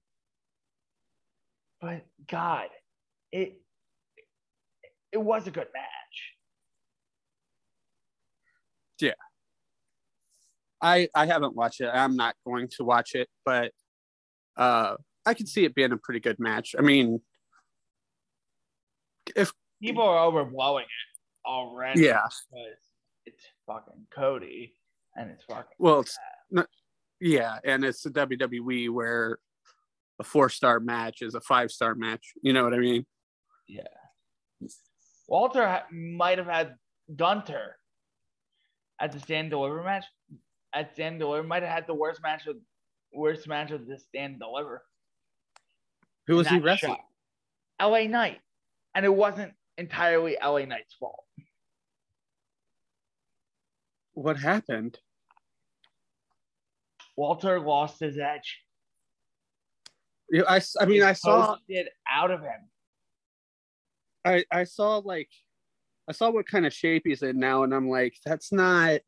but 1.81 2.05
God, 2.29 2.67
it 3.31 3.61
it 5.11 5.17
was 5.17 5.47
a 5.47 5.51
good 5.51 5.67
match. 5.73 6.33
Yeah. 9.01 9.13
I 10.81 11.09
I 11.13 11.25
haven't 11.25 11.55
watched 11.55 11.81
it. 11.81 11.89
I'm 11.91 12.15
not 12.15 12.35
going 12.45 12.69
to 12.77 12.83
watch 12.83 13.15
it, 13.15 13.27
but 13.43 13.71
uh 14.55 14.95
I 15.27 15.33
could 15.33 15.49
see 15.49 15.65
it 15.65 15.75
being 15.75 15.91
a 15.91 15.97
pretty 15.97 16.21
good 16.21 16.39
match. 16.39 16.73
I 16.79 16.81
mean, 16.81 17.19
if 19.35 19.51
people 19.83 20.03
are 20.03 20.31
overblowing 20.31 20.83
it 20.83 21.45
already, 21.45 22.03
yeah, 22.03 22.21
it's 23.25 23.43
fucking 23.67 24.07
Cody 24.09 24.73
and 25.17 25.29
it's 25.29 25.43
fucking 25.43 25.75
well, 25.79 25.99
it's 25.99 26.17
not, 26.49 26.67
yeah, 27.19 27.59
and 27.65 27.83
it's 27.83 28.03
the 28.03 28.09
WWE 28.09 28.89
where 28.89 29.37
a 30.17 30.23
four 30.23 30.47
star 30.47 30.79
match 30.79 31.21
is 31.21 31.35
a 31.35 31.41
five 31.41 31.71
star 31.71 31.93
match. 31.93 32.31
You 32.41 32.53
know 32.53 32.63
what 32.63 32.73
I 32.73 32.77
mean? 32.77 33.05
Yeah. 33.67 33.83
Walter 35.27 35.67
ha- 35.67 35.87
might 35.91 36.37
have 36.37 36.47
had 36.47 36.75
Gunther 37.13 37.75
at 39.01 39.11
the 39.11 39.19
stand 39.19 39.49
deliver 39.49 39.83
match. 39.83 40.05
At 40.73 40.93
stand 40.93 41.19
deliver, 41.19 41.45
might 41.45 41.63
have 41.63 41.71
had 41.71 41.85
the 41.85 41.93
worst 41.93 42.21
match 42.21 42.47
of 42.47 42.55
worst 43.13 43.45
match 43.45 43.71
of 43.71 43.87
the 43.87 43.97
stand 43.97 44.39
deliver. 44.39 44.83
Who 46.27 46.35
was 46.35 46.47
he 46.47 46.59
wrestling? 46.59 46.97
LA 47.81 48.03
Knight. 48.03 48.39
And 48.93 49.05
it 49.05 49.13
wasn't 49.13 49.53
entirely 49.77 50.37
LA 50.43 50.65
Knight's 50.65 50.93
fault. 50.93 51.23
What 54.13 54.37
happened? 54.37 54.97
Walter 57.15 57.59
lost 57.59 57.99
his 57.99 58.17
edge. 58.17 58.59
Yeah, 60.29 60.43
I, 60.47 60.61
I 60.79 60.85
mean, 60.85 61.03
I 61.03 61.13
saw 61.13 61.55
it 61.67 61.87
out 62.11 62.31
of 62.31 62.41
him. 62.41 62.69
I 64.25 64.43
I 64.51 64.63
saw 64.65 64.97
like 64.97 65.29
I 66.09 66.11
saw 66.11 66.29
what 66.29 66.47
kind 66.47 66.65
of 66.65 66.73
shape 66.73 67.03
he's 67.05 67.21
in 67.21 67.39
now, 67.39 67.63
and 67.63 67.73
I'm 67.73 67.89
like, 67.89 68.15
that's 68.25 68.51
not 68.51 68.99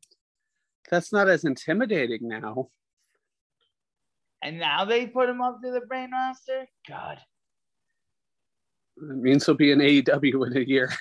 that's 0.90 1.12
not 1.12 1.28
as 1.28 1.44
intimidating 1.44 2.26
now. 2.28 2.70
And 4.42 4.58
now 4.58 4.84
they 4.84 5.06
put 5.06 5.28
him 5.28 5.40
up 5.40 5.60
to 5.62 5.70
the 5.70 5.80
brain 5.82 6.10
roster. 6.12 6.66
God, 6.88 7.18
it 8.96 9.16
means 9.16 9.44
he'll 9.44 9.54
be 9.54 9.72
in 9.72 9.78
AEW 9.78 10.46
in 10.46 10.56
a 10.56 10.60
year. 10.60 10.92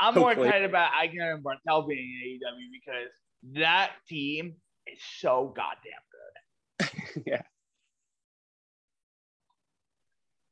I'm 0.00 0.14
Hopefully. 0.14 0.36
more 0.36 0.46
excited 0.46 0.68
about 0.68 0.92
Aichner 0.92 1.34
and 1.34 1.44
Barthel 1.44 1.88
being 1.88 2.38
in 2.40 2.40
AEW 2.40 2.68
because 2.72 3.10
that 3.60 3.92
team 4.08 4.54
is 4.86 4.98
so 5.20 5.54
goddamn 5.54 5.92
good. 6.10 7.24
yeah. 7.26 7.42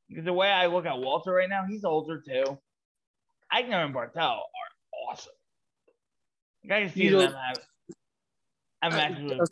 Because 0.09 0.25
the 0.25 0.33
way 0.33 0.51
I 0.51 0.67
look 0.67 0.87
at 0.87 0.99
Walter 0.99 1.33
right 1.33 1.49
now, 1.49 1.65
he's 1.69 1.85
older 1.85 2.21
too. 2.21 2.59
Aichner 3.53 3.85
and 3.85 3.95
Barthel 3.95 4.17
are 4.17 5.11
awesome. 5.11 5.33
I 6.71 6.83
can 6.83 6.93
see 6.93 7.05
you 7.05 7.19
them 7.19 7.35
have, 8.83 8.93
matches 8.93 9.39
with 9.39 9.51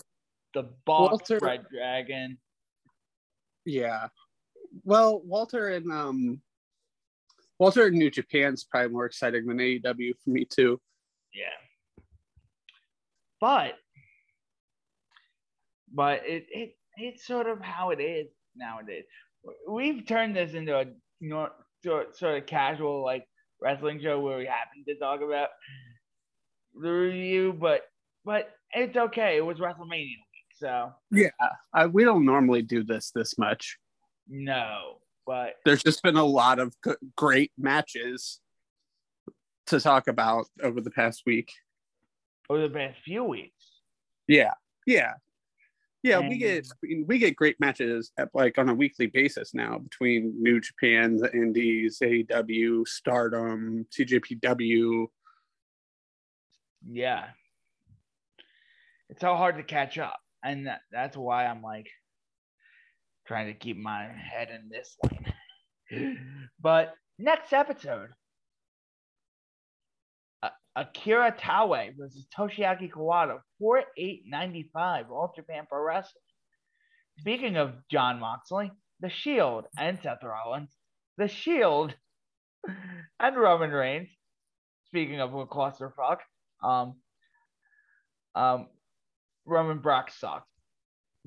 the 0.55 0.65
boss 0.85 1.11
Walter, 1.11 1.39
Red 1.41 1.67
Dragon. 1.73 2.39
Yeah. 3.65 4.09
Well, 4.85 5.21
Walter 5.25 5.69
and 5.69 5.91
um 5.93 6.41
Walter 7.59 7.89
in 7.89 7.95
New 7.95 8.11
Japan's 8.11 8.65
probably 8.65 8.91
more 8.91 9.07
exciting 9.07 9.47
than 9.47 9.59
AEW 9.59 10.13
for 10.25 10.31
me 10.31 10.45
too. 10.45 10.81
Yeah. 11.35 11.45
But 13.41 13.75
but 15.93 16.23
it, 16.25 16.47
it 16.51 16.77
it's 16.97 17.27
sort 17.27 17.49
of 17.49 17.61
how 17.61 17.91
it 17.91 18.01
is 18.01 18.29
nowadays. 18.57 19.05
We've 19.69 20.07
turned 20.07 20.37
this 20.37 20.55
into 20.55 20.79
a 20.79 20.85
you 21.21 21.29
know 21.29 21.49
sort, 21.85 22.17
sort 22.17 22.39
of 22.39 22.47
casual 22.47 23.03
like 23.03 23.27
wrestling 23.61 24.01
show 24.01 24.21
where 24.21 24.39
we 24.39 24.47
happen 24.47 24.85
to 24.87 24.99
talk 24.99 25.21
about 25.21 25.49
the 26.75 26.91
review, 26.91 27.57
but 27.59 27.83
but 28.25 28.51
it's 28.73 28.97
okay. 28.97 29.37
It 29.37 29.45
was 29.45 29.59
WrestleMania 29.59 30.17
so 30.61 30.93
yeah, 31.11 31.31
I, 31.73 31.87
we 31.87 32.05
don't 32.05 32.27
normally 32.27 32.61
do 32.61 32.85
this 32.85 33.11
this 33.15 33.39
much. 33.39 33.79
No, 34.29 34.99
but 35.27 35.55
there's 35.65 35.83
just 35.83 36.03
been 36.03 36.17
a 36.17 36.25
lot 36.25 36.59
of 36.59 36.75
great 37.17 37.51
matches 37.57 38.41
to 39.69 39.81
talk 39.81 40.07
about 40.07 40.47
over 40.63 40.83
the 40.83 40.91
past 40.91 41.23
week. 41.25 41.51
Over 42.51 42.69
the 42.69 42.75
past 42.75 42.99
few 43.03 43.25
weeks. 43.25 43.81
Yeah, 44.29 44.53
yeah, 44.87 45.15
yeah. 46.03 46.19
And... 46.19 46.29
we 46.29 46.37
get 46.37 46.69
we 47.07 47.19
get 47.19 47.37
great 47.37 47.59
matches 47.59 48.13
at 48.19 48.29
like 48.35 48.59
on 48.59 48.69
a 48.69 48.75
weekly 48.75 49.07
basis 49.07 49.55
now 49.55 49.79
between 49.79 50.35
New 50.43 50.61
Japan, 50.61 51.17
the 51.17 51.33
Indies, 51.33 52.01
AEW, 52.03 52.87
Stardom, 52.87 53.87
TJPW. 53.97 55.07
Yeah, 56.87 57.29
it's 59.09 59.23
so 59.23 59.35
hard 59.37 59.57
to 59.57 59.63
catch 59.63 59.99
up, 59.99 60.21
and 60.45 60.67
that, 60.67 60.81
that's 60.91 61.17
why 61.17 61.47
I'm 61.47 61.63
like 61.63 61.87
trying 63.27 63.47
to 63.47 63.55
keep 63.55 63.77
my 63.77 64.05
head 64.05 64.49
in 64.51 64.69
this 64.69 64.97
lane. 65.05 66.19
but 66.61 66.95
next 67.19 67.53
episode, 67.53 68.09
uh, 70.43 70.49
Akira 70.77 71.35
Taue 71.39 71.93
versus 71.97 72.27
Toshiaki 72.37 72.91
Kawada, 72.91 73.39
4 73.59 73.83
8 73.97 74.23
95, 74.27 75.11
All 75.11 75.33
Japan 75.35 75.65
Pro 75.69 75.83
Wrestling. 75.83 76.23
Speaking 77.19 77.57
of 77.57 77.75
Jon 77.91 78.19
Moxley, 78.19 78.73
The 79.01 79.11
Shield 79.11 79.67
and 79.79 79.99
Seth 80.03 80.23
Rollins, 80.23 80.75
The 81.19 81.29
Shield 81.29 81.95
and 83.21 83.37
Roman 83.37 83.71
Reigns. 83.71 84.09
Speaking 84.87 85.21
of 85.21 85.35
a 85.35 85.47
clusterfuck, 85.47 86.19
um, 86.65 86.97
um, 88.35 88.67
Roman 89.47 89.79
Brock 89.79 90.11
sucked. 90.11 90.47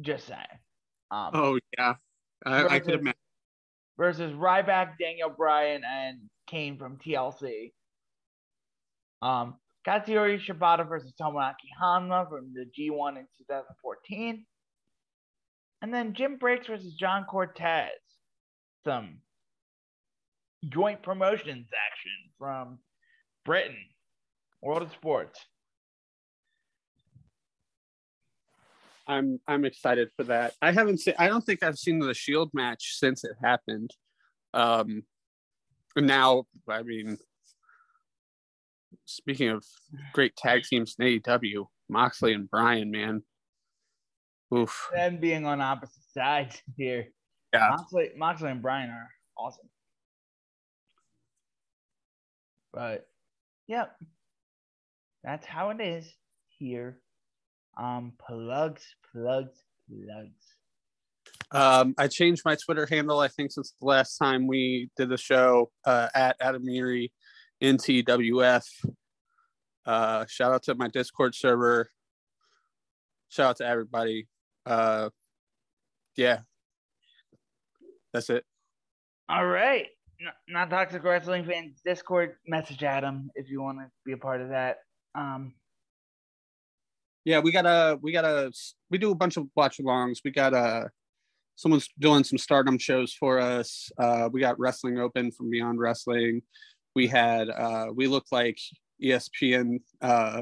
Just 0.02 0.28
saying. 0.28 0.40
Um, 1.12 1.32
oh 1.34 1.60
yeah, 1.78 1.96
I, 2.46 2.62
versus, 2.62 2.72
I 2.72 2.80
could 2.80 2.94
imagine. 2.96 3.20
Versus 3.98 4.34
Ryback, 4.34 4.94
Daniel 5.00 5.30
Bryan, 5.30 5.84
and 5.86 6.20
Kane 6.48 6.78
from 6.78 6.98
TLC. 6.98 7.72
Um, 9.22 9.56
Katsuyori 9.88 10.40
Shibata 10.44 10.88
versus 10.88 11.14
Tomoaki 11.20 11.70
Honma 11.82 12.28
from 12.30 12.54
the 12.54 12.66
G1 12.66 13.18
in 13.18 13.28
2014. 13.38 14.46
And 15.82 15.94
then 15.94 16.14
Jim 16.14 16.38
Breaks 16.38 16.68
versus 16.68 16.94
John 16.96 17.26
Cortez. 17.26 17.90
Some 18.86 19.18
joint 20.70 21.04
promotions 21.04 21.68
action 21.92 22.32
from 22.40 22.80
Britain, 23.46 23.78
World 24.62 24.84
of 24.84 24.92
Sports. 24.94 25.40
I'm 29.08 29.40
I'm 29.48 29.66
excited 29.66 30.10
for 30.16 30.24
that. 30.26 30.54
I 30.62 30.72
haven't 30.72 31.00
seen. 31.00 31.14
I 31.20 31.28
don't 31.28 31.46
think 31.46 31.64
I've 31.64 31.78
seen 31.78 32.00
the 32.00 32.14
Shield 32.14 32.52
match 32.54 32.98
since 32.98 33.24
it 33.24 33.36
happened. 33.44 33.92
Um, 34.54 35.04
now 35.96 36.46
I 36.70 36.84
mean, 36.84 37.18
speaking 39.06 39.50
of 39.50 39.66
great 40.14 40.36
tag 40.36 40.64
teams 40.64 40.96
in 41.00 41.20
AEW, 41.20 41.66
Moxley 41.90 42.34
and 42.34 42.50
Bryan, 42.50 42.92
man. 42.92 43.24
Oof. 44.54 44.90
Them 44.94 45.18
being 45.18 45.46
on 45.46 45.62
opposite 45.62 46.04
sides 46.14 46.62
here. 46.78 47.08
Yeah. 47.54 47.70
Moxley, 47.72 48.12
Moxley 48.18 48.52
and 48.52 48.62
Bryan 48.62 48.90
are 48.90 49.10
awesome. 49.38 49.70
But, 52.74 53.08
yep. 53.68 53.96
That's 55.24 55.46
how 55.46 55.70
it 55.70 55.80
is 55.80 56.12
here 56.50 57.00
um, 57.78 58.14
plugs, 58.20 58.96
plugs, 59.12 59.64
plugs. 59.88 60.56
Um, 61.52 61.94
I 61.98 62.08
changed 62.08 62.42
my 62.46 62.56
Twitter 62.56 62.88
handle, 62.90 63.20
I 63.20 63.28
think, 63.28 63.52
since 63.52 63.74
the 63.80 63.86
last 63.86 64.18
time 64.18 64.48
we 64.48 64.90
did 64.98 65.10
the 65.10 65.18
show 65.18 65.72
uh, 65.86 66.10
at 66.16 66.36
Adam 66.40 66.68
Erie 66.68 67.12
NTWF. 67.62 68.66
Uh, 69.86 70.26
shout 70.28 70.52
out 70.52 70.64
to 70.64 70.76
my 70.76 70.88
Discord 70.88 71.36
server. 71.36 71.90
Shout 73.30 73.52
out 73.52 73.58
to 73.58 73.68
everybody. 73.68 74.28
Uh, 74.66 75.10
yeah, 76.16 76.40
that's 78.14 78.30
it. 78.30 78.46
All 79.30 79.46
right. 79.46 79.88
Not 80.48 80.70
Toxic 80.70 81.04
Wrestling 81.04 81.46
fans 81.46 81.82
Discord 81.84 82.36
message 82.48 82.84
Adam 82.84 83.30
if 83.36 83.50
you 83.50 83.62
want 83.62 83.80
to 83.80 83.86
be 84.06 84.14
a 84.14 84.18
part 84.18 84.42
of 84.42 84.50
that. 84.50 84.78
Um, 85.16 85.54
yeah, 87.26 87.40
we 87.40 87.52
got 87.52 87.66
a 87.66 87.98
we 88.02 88.12
got 88.12 88.26
a 88.26 88.52
we 88.90 88.98
do 88.98 89.12
a 89.12 89.16
bunch 89.16 89.38
of 89.38 89.48
watch 89.56 89.78
alongs. 89.78 90.20
We 90.26 90.32
got 90.32 90.54
a 90.54 90.90
someone's 91.56 91.90
doing 92.00 92.24
some 92.24 92.38
stardom 92.38 92.78
shows 92.78 93.14
for 93.14 93.40
us. 93.40 93.90
Uh, 93.98 94.30
we 94.32 94.42
got 94.42 94.60
Wrestling 94.60 95.00
Open 95.00 95.32
from 95.32 95.50
Beyond 95.50 95.80
Wrestling. 95.80 96.42
We 96.96 97.08
had 97.08 97.50
uh, 97.50 97.88
we 97.96 98.08
look 98.08 98.26
like 98.32 98.58
ESPN 99.02 99.80
uh, 100.02 100.42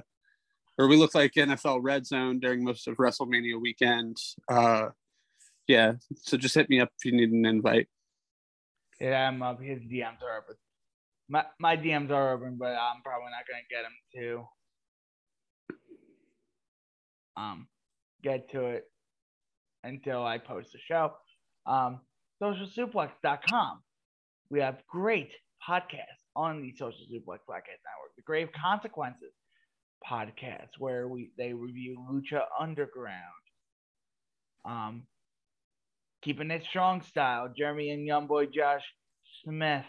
or 0.78 0.88
we 0.88 0.96
look 0.96 1.14
like 1.14 1.34
NFL 1.34 1.80
Red 1.82 2.06
Zone 2.06 2.40
during 2.40 2.64
most 2.64 2.88
of 2.88 2.98
WrestleMania 2.98 3.62
weekend. 3.62 4.18
Uh, 4.50 4.88
yeah, 5.68 5.94
so 6.16 6.38
just 6.38 6.56
hit 6.56 6.70
me 6.70 6.80
up 6.80 6.90
if 6.98 7.06
you 7.06 7.12
need 7.12 7.32
an 7.32 7.46
invite. 7.46 7.88
Yeah, 9.00 9.28
I'm 9.28 9.42
up. 9.42 9.62
His 9.62 9.80
DMs 9.82 10.22
are 10.24 10.40
open. 10.40 10.56
My 11.30 11.46
my 11.60 11.78
DMs 11.78 12.10
are 12.10 12.34
open, 12.34 12.58
but 12.60 12.76
I'm 12.76 13.04
probably 13.04 13.30
not 13.30 13.46
gonna 13.48 13.62
get 13.70 13.86
him 13.86 13.92
too 14.14 14.46
um, 17.42 17.68
get 18.24 18.50
to 18.52 18.66
it 18.66 18.84
until 19.84 20.24
I 20.24 20.38
post 20.38 20.72
the 20.74 20.80
show. 20.88 21.14
Um, 21.66 22.02
socialsuplex.com. 22.42 23.82
We 24.50 24.60
have 24.60 24.82
great 24.88 25.32
podcasts 25.68 26.26
on 26.36 26.62
the 26.62 26.72
Social 26.74 27.06
Suplex 27.12 27.40
Podcast 27.50 27.82
Network. 27.86 28.16
The 28.16 28.24
Grave 28.24 28.50
Consequences 28.52 29.34
podcast, 30.10 30.70
where 30.80 31.08
we 31.08 31.32
they 31.38 31.54
review 31.54 31.98
Lucha 32.12 32.42
Underground. 32.60 33.16
Um, 34.66 35.04
keeping 36.22 36.52
it 36.52 36.64
strong 36.70 37.02
style. 37.02 37.52
Jeremy 37.56 37.92
and 37.92 38.06
young 38.06 38.28
boy 38.28 38.48
Josh 38.48 38.84
Smith 39.44 39.86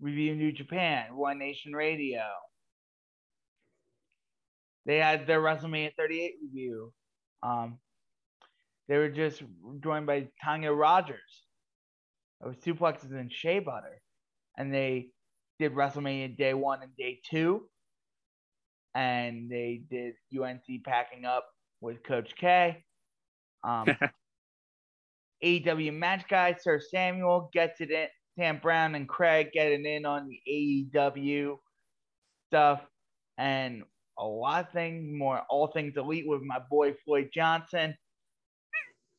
review 0.00 0.34
New 0.34 0.52
Japan, 0.52 1.16
One 1.16 1.38
Nation 1.38 1.72
Radio. 1.72 2.22
They 4.86 4.98
had 4.98 5.26
their 5.26 5.40
WrestleMania 5.40 5.92
38 5.96 6.34
review. 6.42 6.92
Um, 7.42 7.78
they 8.88 8.98
were 8.98 9.08
just 9.08 9.42
joined 9.82 10.06
by 10.06 10.28
Tanya 10.42 10.72
Rogers 10.72 11.46
It 12.42 12.48
of 12.48 12.60
Suplexes 12.60 13.12
and 13.12 13.32
Shea 13.32 13.60
Butter. 13.60 14.00
And 14.58 14.72
they 14.72 15.08
did 15.58 15.72
WrestleMania 15.72 16.36
day 16.36 16.54
one 16.54 16.82
and 16.82 16.94
day 16.96 17.20
two. 17.28 17.68
And 18.94 19.50
they 19.50 19.82
did 19.90 20.14
UNC 20.38 20.62
packing 20.84 21.24
up 21.24 21.46
with 21.80 22.02
Coach 22.04 22.34
K. 22.36 22.84
Um, 23.64 23.86
AEW 25.44 25.92
match 25.92 26.24
guy, 26.28 26.54
Sir 26.60 26.80
Samuel 26.80 27.50
gets 27.52 27.80
it 27.80 27.90
in. 27.90 28.06
Sam 28.38 28.58
Brown 28.60 28.94
and 28.94 29.08
Craig 29.08 29.50
getting 29.52 29.86
in 29.86 30.04
on 30.04 30.28
the 30.28 30.40
AEW 30.92 31.56
stuff 32.48 32.80
and 33.38 33.84
a 34.18 34.24
lot 34.24 34.66
of 34.66 34.72
things 34.72 35.04
more. 35.10 35.42
All 35.50 35.68
things 35.68 35.96
elite 35.96 36.24
with 36.26 36.42
my 36.42 36.58
boy 36.70 36.94
Floyd 37.04 37.30
Johnson. 37.32 37.94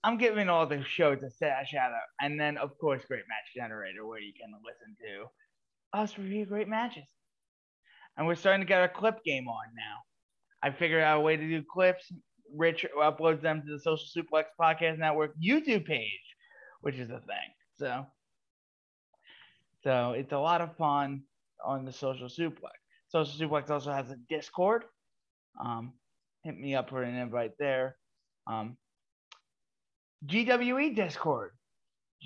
I'm 0.03 0.17
giving 0.17 0.49
all 0.49 0.67
the 0.67 0.83
shows 0.83 1.17
a 1.23 1.29
shout 1.31 1.91
out. 1.91 2.09
And 2.21 2.39
then, 2.39 2.57
of 2.57 2.77
course, 2.77 3.01
Great 3.07 3.23
Match 3.27 3.55
Generator, 3.55 4.05
where 4.05 4.19
you 4.19 4.33
can 4.39 4.53
listen 4.63 4.95
to 5.01 5.99
us 5.99 6.17
review 6.17 6.45
great 6.45 6.67
matches. 6.67 7.07
And 8.17 8.27
we're 8.27 8.35
starting 8.35 8.61
to 8.61 8.67
get 8.67 8.81
our 8.81 8.87
clip 8.87 9.23
game 9.23 9.47
on 9.47 9.65
now. 9.75 9.97
I 10.61 10.71
figured 10.71 11.03
out 11.03 11.17
a 11.17 11.21
way 11.21 11.37
to 11.37 11.47
do 11.47 11.63
clips. 11.63 12.11
Rich 12.55 12.85
uploads 12.97 13.41
them 13.41 13.63
to 13.65 13.71
the 13.71 13.79
Social 13.79 14.05
Suplex 14.15 14.45
Podcast 14.59 14.99
Network 14.99 15.31
YouTube 15.43 15.85
page, 15.85 16.35
which 16.81 16.95
is 16.95 17.09
a 17.09 17.19
thing. 17.19 17.51
So, 17.77 18.05
so 19.83 20.11
it's 20.11 20.31
a 20.31 20.37
lot 20.37 20.61
of 20.61 20.77
fun 20.77 21.23
on 21.65 21.83
the 21.85 21.91
Social 21.91 22.27
Suplex. 22.27 22.84
Social 23.16 23.47
Suplex 23.47 23.70
also 23.70 23.93
has 23.93 24.11
a 24.11 24.18
Discord. 24.28 24.84
Um, 25.63 25.93
hit 26.43 26.59
me 26.59 26.76
up 26.76 26.89
for 26.89 27.01
an 27.01 27.16
invite 27.16 27.53
there. 27.57 27.95
Um, 28.45 28.76
GWE 30.26 30.93
Discord, 30.93 31.51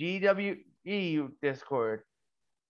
GWE 0.01 1.29
Discord, 1.43 2.01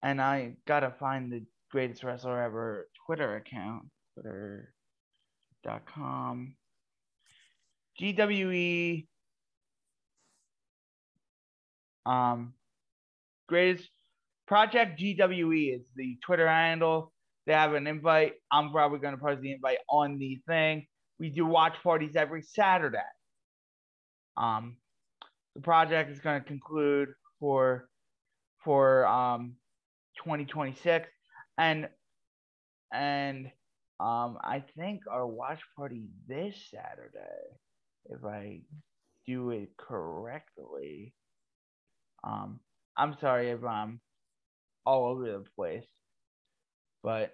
and 0.04 0.22
I 0.22 0.58
gotta 0.68 0.94
find 1.00 1.32
the 1.32 1.46
greatest 1.72 2.04
wrestler 2.04 2.44
ever 2.44 2.90
Twitter 3.06 3.38
account, 3.38 3.86
twitter.com. 4.16 4.76
GWE, 8.02 9.08
um, 12.06 12.54
greatest 13.48 13.90
Project 14.46 15.00
GWE 15.00 15.74
is 15.74 15.84
the 15.96 16.18
Twitter 16.22 16.50
handle. 16.50 17.14
They 17.50 17.56
have 17.56 17.74
an 17.74 17.88
invite. 17.88 18.34
I'm 18.52 18.72
probably 18.72 19.00
going 19.00 19.18
to 19.18 19.20
post 19.20 19.42
the 19.42 19.54
invite 19.54 19.80
on 19.90 20.20
the 20.20 20.38
thing. 20.48 20.86
We 21.18 21.32
do 21.32 21.48
watch 21.48 21.74
parties 21.82 22.16
every 22.16 22.44
Saturday. 22.44 23.00
Um, 24.38 24.78
the 25.56 25.62
project 25.62 26.12
is 26.12 26.20
going 26.20 26.40
to 26.40 26.48
conclude 26.48 27.10
for 27.40 27.90
for 28.64 29.08
um 29.08 29.56
2026 30.24 31.10
and 31.58 31.90
and 32.94 33.48
um 34.00 34.38
I 34.44 34.64
think 34.78 35.02
our 35.10 35.26
watch 35.26 35.62
party 35.76 36.04
this 36.28 36.56
Saturday 36.70 37.48
if 38.12 38.24
I 38.24 38.62
do 39.26 39.50
it 39.50 39.70
correctly 39.76 41.16
um 42.24 42.60
I'm 42.96 43.18
sorry 43.20 43.50
if 43.50 43.64
I'm 43.64 44.02
all 44.86 45.06
over 45.08 45.26
the 45.26 45.46
place 45.56 45.88
but 47.02 47.32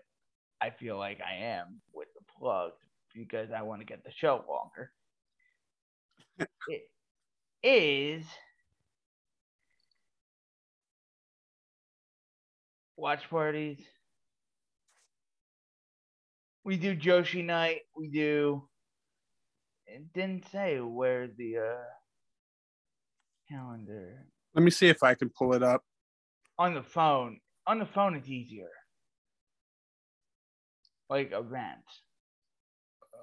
I 0.61 0.69
feel 0.69 0.97
like 0.97 1.19
I 1.21 1.43
am 1.43 1.81
with 1.93 2.07
the 2.15 2.21
plug 2.37 2.71
because 3.13 3.49
I 3.51 3.61
want 3.61 3.81
to 3.81 3.85
get 3.85 4.03
the 4.03 4.11
show 4.11 4.43
longer 4.47 4.91
it, 6.67 6.89
is 7.63 8.25
watch 12.97 13.29
parties. 13.29 13.79
We 16.63 16.77
do 16.77 16.95
Joshi 16.95 17.45
night. 17.45 17.81
We 17.95 18.09
do. 18.09 18.67
It 19.87 20.11
didn't 20.13 20.49
say 20.51 20.79
where 20.79 21.27
the 21.27 21.57
uh, 21.57 21.83
calendar. 23.49 24.25
Let 24.55 24.63
me 24.63 24.71
see 24.71 24.87
if 24.87 25.03
I 25.03 25.13
can 25.13 25.29
pull 25.29 25.53
it 25.53 25.61
up 25.61 25.83
on 26.57 26.73
the 26.73 26.83
phone. 26.83 27.39
On 27.67 27.79
the 27.79 27.85
phone, 27.85 28.15
it's 28.15 28.29
easier. 28.29 28.69
Like 31.09 31.31
events. 31.33 32.01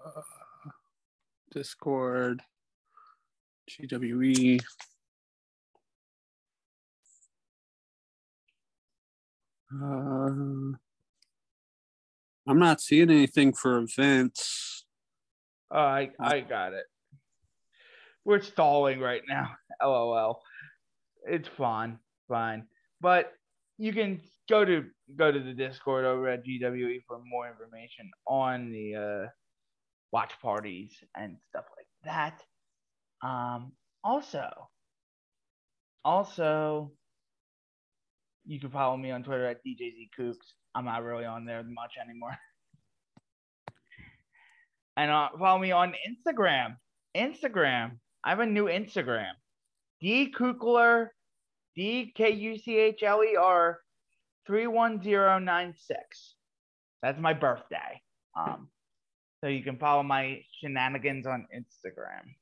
Uh, 0.07 0.21
Discord. 1.53 2.43
GWE. 3.71 4.61
Uh, 9.75 10.77
I'm 12.47 12.59
not 12.59 12.81
seeing 12.81 13.11
anything 13.11 13.53
for 13.53 13.79
events. 13.79 14.85
Oh, 15.71 15.79
I 15.79 16.11
I 16.21 16.41
got 16.41 16.75
it. 16.75 16.85
We're 18.25 18.43
stalling 18.43 19.01
right 19.01 19.23
now. 19.29 19.53
LOL. 19.83 20.43
It's 21.27 21.49
fun, 21.49 21.99
fine. 22.29 22.67
But 23.01 23.33
you 23.83 23.93
can 23.93 24.21
go 24.49 24.65
to 24.65 24.85
go 25.17 25.33
to 25.33 25.41
the 25.41 25.53
Discord 25.53 26.05
over 26.05 26.29
at 26.29 26.45
GWE 26.47 27.03
for 27.09 27.21
more 27.27 27.49
information 27.49 28.09
on 28.29 28.71
the 28.71 28.95
uh, 28.95 29.29
watch 30.13 30.31
parties 30.41 30.93
and 31.17 31.37
stuff 31.49 31.65
like 31.77 31.89
that. 32.05 32.41
Um, 33.27 33.73
also, 34.05 34.49
also, 36.05 36.93
you 38.47 38.61
can 38.61 38.71
follow 38.71 38.97
me 38.97 39.11
on 39.11 39.25
Twitter 39.25 39.47
at 39.47 39.59
DJZCooks. 39.67 40.37
I'm 40.77 40.85
not 40.85 41.03
really 41.03 41.25
on 41.25 41.45
there 41.45 41.65
much 41.65 41.95
anymore. 42.01 42.37
and 44.97 45.11
uh, 45.11 45.31
follow 45.37 45.59
me 45.59 45.73
on 45.73 45.93
Instagram. 46.09 46.77
Instagram. 47.17 47.99
I 48.23 48.31
have 48.31 48.39
a 48.39 48.47
new 48.47 48.67
Instagram. 48.67 49.33
D 50.01 50.33
Kuchler, 50.33 51.09
D 51.77 52.13
K 52.15 52.31
U 52.31 52.59
C 52.59 52.77
H 52.79 53.03
L 53.03 53.23
E 53.23 53.37
R, 53.37 53.81
three 54.47 54.67
one 54.67 55.03
zero 55.03 55.39
nine 55.39 55.75
six. 55.77 56.35
That's 57.03 57.21
my 57.21 57.33
birthday. 57.35 58.01
Um, 58.39 58.69
so 59.43 59.49
you 59.49 59.63
can 59.63 59.79
follow 59.79 60.03
my 60.03 60.43
shenanigans 60.61 61.27
on 61.27 61.47
Instagram. 61.55 62.35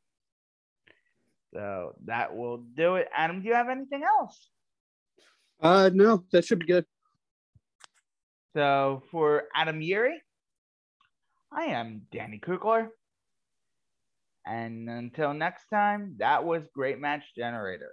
So 1.54 1.94
that 2.04 2.36
will 2.36 2.58
do 2.58 2.96
it. 2.96 3.08
Adam, 3.14 3.42
do 3.42 3.48
you 3.48 3.54
have 3.54 3.68
anything 3.68 4.02
else? 4.02 4.50
Uh, 5.62 5.90
no, 5.92 6.24
that 6.32 6.44
should 6.44 6.60
be 6.60 6.66
good. 6.66 6.84
So 8.56 9.02
for 9.10 9.44
Adam 9.54 9.80
Yeri, 9.80 10.20
I 11.52 11.66
am 11.66 12.02
Danny 12.12 12.38
Kuchler. 12.38 12.88
And 14.46 14.88
until 14.88 15.34
next 15.34 15.66
time, 15.68 16.16
that 16.18 16.44
was 16.44 16.62
Great 16.74 16.98
Match 16.98 17.24
Generator. 17.36 17.92